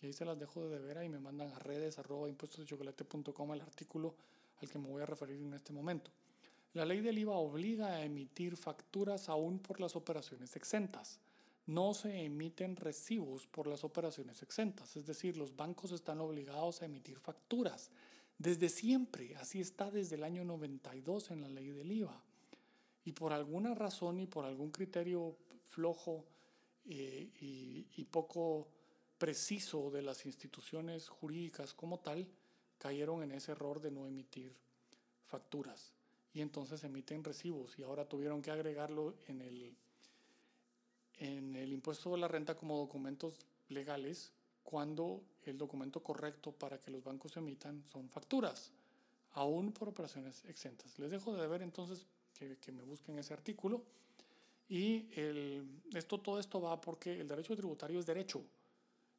y 0.02 0.06
ahí 0.06 0.12
se 0.12 0.24
las 0.24 0.38
dejo 0.38 0.68
de 0.68 0.80
deber 0.80 1.04
y 1.04 1.08
me 1.08 1.20
mandan 1.20 1.52
a 1.52 1.58
redes 1.60 1.98
arroba 1.98 2.28
impuestosdechocolate.com 2.28 3.52
el 3.52 3.60
artículo 3.60 4.14
al 4.60 4.68
que 4.68 4.78
me 4.78 4.88
voy 4.88 5.02
a 5.02 5.06
referir 5.06 5.40
en 5.40 5.54
este 5.54 5.72
momento. 5.72 6.10
La 6.74 6.84
ley 6.84 7.00
del 7.00 7.18
IVA 7.18 7.36
obliga 7.36 7.88
a 7.88 8.04
emitir 8.04 8.56
facturas 8.56 9.28
aún 9.28 9.60
por 9.60 9.80
las 9.80 9.94
operaciones 9.94 10.56
exentas. 10.56 11.20
No 11.66 11.94
se 11.94 12.24
emiten 12.24 12.76
recibos 12.76 13.46
por 13.46 13.68
las 13.68 13.84
operaciones 13.84 14.42
exentas, 14.42 14.96
es 14.96 15.06
decir, 15.06 15.36
los 15.36 15.54
bancos 15.54 15.92
están 15.92 16.20
obligados 16.20 16.82
a 16.82 16.86
emitir 16.86 17.18
facturas. 17.20 17.90
Desde 18.38 18.68
siempre, 18.68 19.36
así 19.36 19.60
está 19.60 19.90
desde 19.90 20.16
el 20.16 20.24
año 20.24 20.44
92 20.44 21.30
en 21.30 21.42
la 21.42 21.48
ley 21.48 21.70
del 21.70 21.92
IVA. 21.92 22.20
Y 23.04 23.12
por 23.12 23.32
alguna 23.32 23.74
razón 23.74 24.18
y 24.18 24.26
por 24.26 24.44
algún 24.44 24.72
criterio 24.72 25.36
flojo 25.68 26.24
eh, 26.86 27.30
y, 27.40 27.86
y 27.96 28.04
poco 28.04 28.66
preciso 29.22 29.88
de 29.92 30.02
las 30.02 30.26
instituciones 30.26 31.08
jurídicas 31.08 31.74
como 31.74 32.00
tal, 32.00 32.26
cayeron 32.76 33.22
en 33.22 33.30
ese 33.30 33.52
error 33.52 33.80
de 33.80 33.92
no 33.92 34.08
emitir 34.08 34.52
facturas. 35.26 35.92
Y 36.34 36.40
entonces 36.40 36.82
emiten 36.82 37.22
recibos. 37.22 37.78
Y 37.78 37.84
ahora 37.84 38.04
tuvieron 38.04 38.42
que 38.42 38.50
agregarlo 38.50 39.14
en 39.28 39.40
el, 39.40 39.76
en 41.20 41.54
el 41.54 41.72
impuesto 41.72 42.10
de 42.10 42.18
la 42.18 42.26
renta 42.26 42.56
como 42.56 42.76
documentos 42.78 43.38
legales 43.68 44.32
cuando 44.64 45.22
el 45.44 45.56
documento 45.56 46.02
correcto 46.02 46.50
para 46.50 46.80
que 46.80 46.90
los 46.90 47.04
bancos 47.04 47.36
emitan 47.36 47.84
son 47.92 48.08
facturas, 48.08 48.72
aún 49.34 49.70
por 49.70 49.88
operaciones 49.88 50.44
exentas. 50.46 50.98
Les 50.98 51.12
dejo 51.12 51.32
de 51.36 51.46
ver 51.46 51.62
entonces 51.62 52.06
que, 52.36 52.56
que 52.56 52.72
me 52.72 52.82
busquen 52.82 53.20
ese 53.20 53.32
artículo. 53.32 53.84
Y 54.68 55.06
el, 55.12 55.64
esto, 55.94 56.18
todo 56.18 56.40
esto 56.40 56.60
va 56.60 56.80
porque 56.80 57.20
el 57.20 57.28
derecho 57.28 57.54
tributario 57.54 58.00
es 58.00 58.06
derecho 58.06 58.42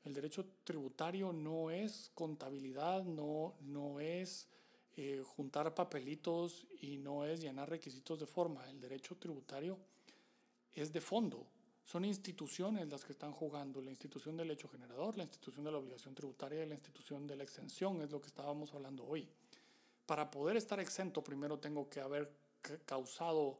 el 0.05 0.13
derecho 0.13 0.45
tributario 0.63 1.31
no 1.31 1.71
es 1.71 2.11
contabilidad, 2.13 3.03
no, 3.03 3.55
no 3.61 3.99
es 3.99 4.47
eh, 4.97 5.23
juntar 5.25 5.73
papelitos 5.73 6.67
y 6.81 6.97
no 6.97 7.25
es 7.25 7.41
llenar 7.41 7.69
requisitos 7.69 8.19
de 8.19 8.25
forma. 8.25 8.69
El 8.69 8.81
derecho 8.81 9.15
tributario 9.15 9.77
es 10.73 10.91
de 10.91 11.01
fondo. 11.01 11.47
Son 11.85 12.05
instituciones 12.05 12.87
las 12.89 13.03
que 13.03 13.13
están 13.13 13.31
jugando, 13.31 13.81
la 13.81 13.89
institución 13.89 14.37
del 14.37 14.51
hecho 14.51 14.67
generador, 14.67 15.17
la 15.17 15.23
institución 15.23 15.65
de 15.65 15.71
la 15.71 15.77
obligación 15.77 16.15
tributaria 16.15 16.63
y 16.63 16.67
la 16.67 16.75
institución 16.75 17.27
de 17.27 17.35
la 17.35 17.43
exención, 17.43 18.01
es 18.01 18.11
lo 18.11 18.21
que 18.21 18.27
estábamos 18.27 18.73
hablando 18.73 19.05
hoy. 19.05 19.27
Para 20.05 20.29
poder 20.31 20.57
estar 20.57 20.79
exento, 20.79 21.23
primero 21.23 21.59
tengo 21.59 21.89
que 21.89 21.99
haber 21.99 22.31
causado 22.85 23.59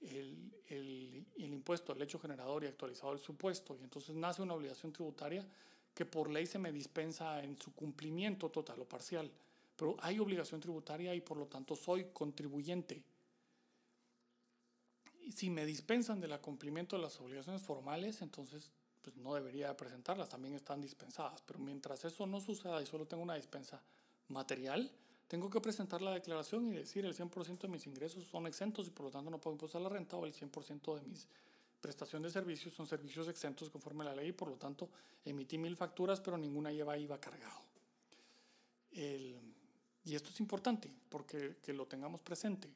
el, 0.00 0.52
el, 0.68 1.26
el 1.36 1.52
impuesto, 1.52 1.92
el 1.92 2.02
hecho 2.02 2.18
generador 2.18 2.64
y 2.64 2.66
actualizado 2.66 3.12
el 3.12 3.20
supuesto, 3.20 3.76
y 3.78 3.84
entonces 3.84 4.14
nace 4.14 4.42
una 4.42 4.54
obligación 4.54 4.92
tributaria 4.92 5.46
que 5.94 6.06
por 6.06 6.30
ley 6.30 6.46
se 6.46 6.58
me 6.58 6.72
dispensa 6.72 7.42
en 7.42 7.58
su 7.58 7.74
cumplimiento 7.74 8.50
total 8.50 8.80
o 8.80 8.84
parcial. 8.84 9.30
Pero 9.76 9.96
hay 10.00 10.18
obligación 10.18 10.60
tributaria 10.60 11.14
y 11.14 11.20
por 11.20 11.36
lo 11.36 11.46
tanto 11.46 11.76
soy 11.76 12.06
contribuyente. 12.12 13.02
Y 15.24 15.32
si 15.32 15.50
me 15.50 15.64
dispensan 15.64 16.20
del 16.20 16.38
cumplimiento 16.40 16.96
de 16.96 17.02
las 17.02 17.20
obligaciones 17.20 17.62
formales, 17.62 18.22
entonces 18.22 18.72
pues 19.02 19.16
no 19.16 19.34
debería 19.34 19.76
presentarlas, 19.76 20.28
también 20.28 20.54
están 20.54 20.80
dispensadas. 20.80 21.42
Pero 21.42 21.58
mientras 21.58 22.04
eso 22.04 22.26
no 22.26 22.40
suceda 22.40 22.80
y 22.82 22.86
solo 22.86 23.06
tengo 23.06 23.22
una 23.22 23.34
dispensa 23.34 23.82
material, 24.28 24.90
tengo 25.28 25.50
que 25.50 25.60
presentar 25.60 26.02
la 26.02 26.12
declaración 26.12 26.66
y 26.66 26.74
decir 26.74 27.04
el 27.04 27.16
100% 27.16 27.60
de 27.60 27.68
mis 27.68 27.86
ingresos 27.86 28.24
son 28.26 28.46
exentos 28.46 28.86
y 28.86 28.90
por 28.90 29.06
lo 29.06 29.10
tanto 29.10 29.30
no 29.30 29.40
puedo 29.40 29.54
impostar 29.54 29.80
la 29.80 29.88
renta 29.88 30.16
o 30.16 30.26
el 30.26 30.34
100% 30.34 30.94
de 30.94 31.02
mis 31.08 31.26
prestación 31.82 32.22
de 32.22 32.30
servicios 32.30 32.72
son 32.72 32.86
servicios 32.86 33.28
exentos 33.28 33.68
conforme 33.68 34.04
a 34.04 34.06
la 34.06 34.14
ley 34.14 34.32
por 34.32 34.48
lo 34.48 34.56
tanto 34.56 34.88
emití 35.24 35.58
mil 35.58 35.76
facturas 35.76 36.20
pero 36.20 36.38
ninguna 36.38 36.72
lleva 36.72 36.96
IVA 36.96 37.20
cargado. 37.20 37.60
y 38.92 40.14
esto 40.14 40.30
es 40.30 40.40
importante 40.40 40.90
porque 41.10 41.56
que 41.62 41.74
lo 41.74 41.86
tengamos 41.86 42.22
presente 42.22 42.72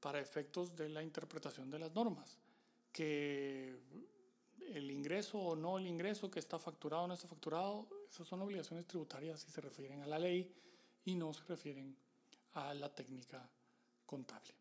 para 0.00 0.20
efectos 0.20 0.74
de 0.76 0.88
la 0.88 1.02
interpretación 1.02 1.70
de 1.70 1.78
las 1.78 1.92
normas, 1.94 2.38
que 2.92 3.76
el 4.72 4.90
ingreso 4.90 5.38
o 5.38 5.56
no 5.56 5.78
el 5.78 5.86
ingreso 5.86 6.30
que 6.30 6.38
está 6.38 6.58
facturado 6.58 7.04
o 7.04 7.08
no 7.08 7.14
está 7.14 7.26
facturado, 7.26 7.88
esas 8.10 8.26
son 8.28 8.42
obligaciones 8.42 8.86
tributarias 8.86 9.44
y 9.48 9.50
se 9.50 9.60
refieren 9.60 10.02
a 10.02 10.06
la 10.06 10.18
ley 10.18 10.52
y 11.04 11.14
no 11.14 11.32
se 11.32 11.44
refieren 11.44 11.96
a 12.54 12.74
la 12.74 12.94
técnica 12.94 13.48
contable. 14.06 14.54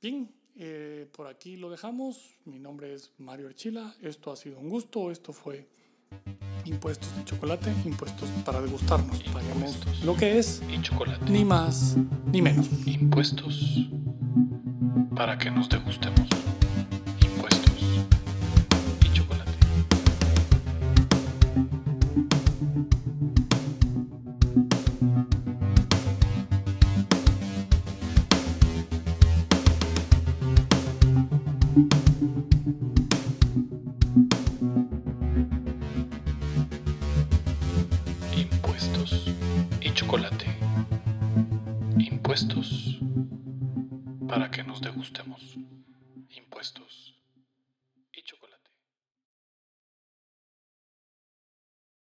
Bien, 0.00 0.32
eh, 0.56 1.06
por 1.12 1.26
aquí 1.26 1.56
lo 1.56 1.70
dejamos. 1.70 2.36
Mi 2.44 2.58
nombre 2.58 2.94
es 2.94 3.12
Mario 3.18 3.46
Archila. 3.48 3.94
Esto 4.02 4.32
ha 4.32 4.36
sido 4.36 4.58
un 4.58 4.68
gusto. 4.68 5.10
Esto 5.10 5.32
fue 5.32 5.68
Impuestos 6.64 7.16
de 7.16 7.24
Chocolate, 7.24 7.72
impuestos 7.84 8.28
para 8.44 8.60
degustarnos. 8.60 9.22
Paguemos 9.32 10.04
lo 10.04 10.14
que 10.16 10.38
es 10.38 10.62
y 10.68 10.80
chocolate. 10.82 11.30
Ni 11.30 11.44
más 11.44 11.96
ni 12.26 12.42
menos. 12.42 12.68
Impuestos 12.86 13.88
para 15.14 15.38
que 15.38 15.50
nos 15.50 15.68
degustemos. 15.68 16.39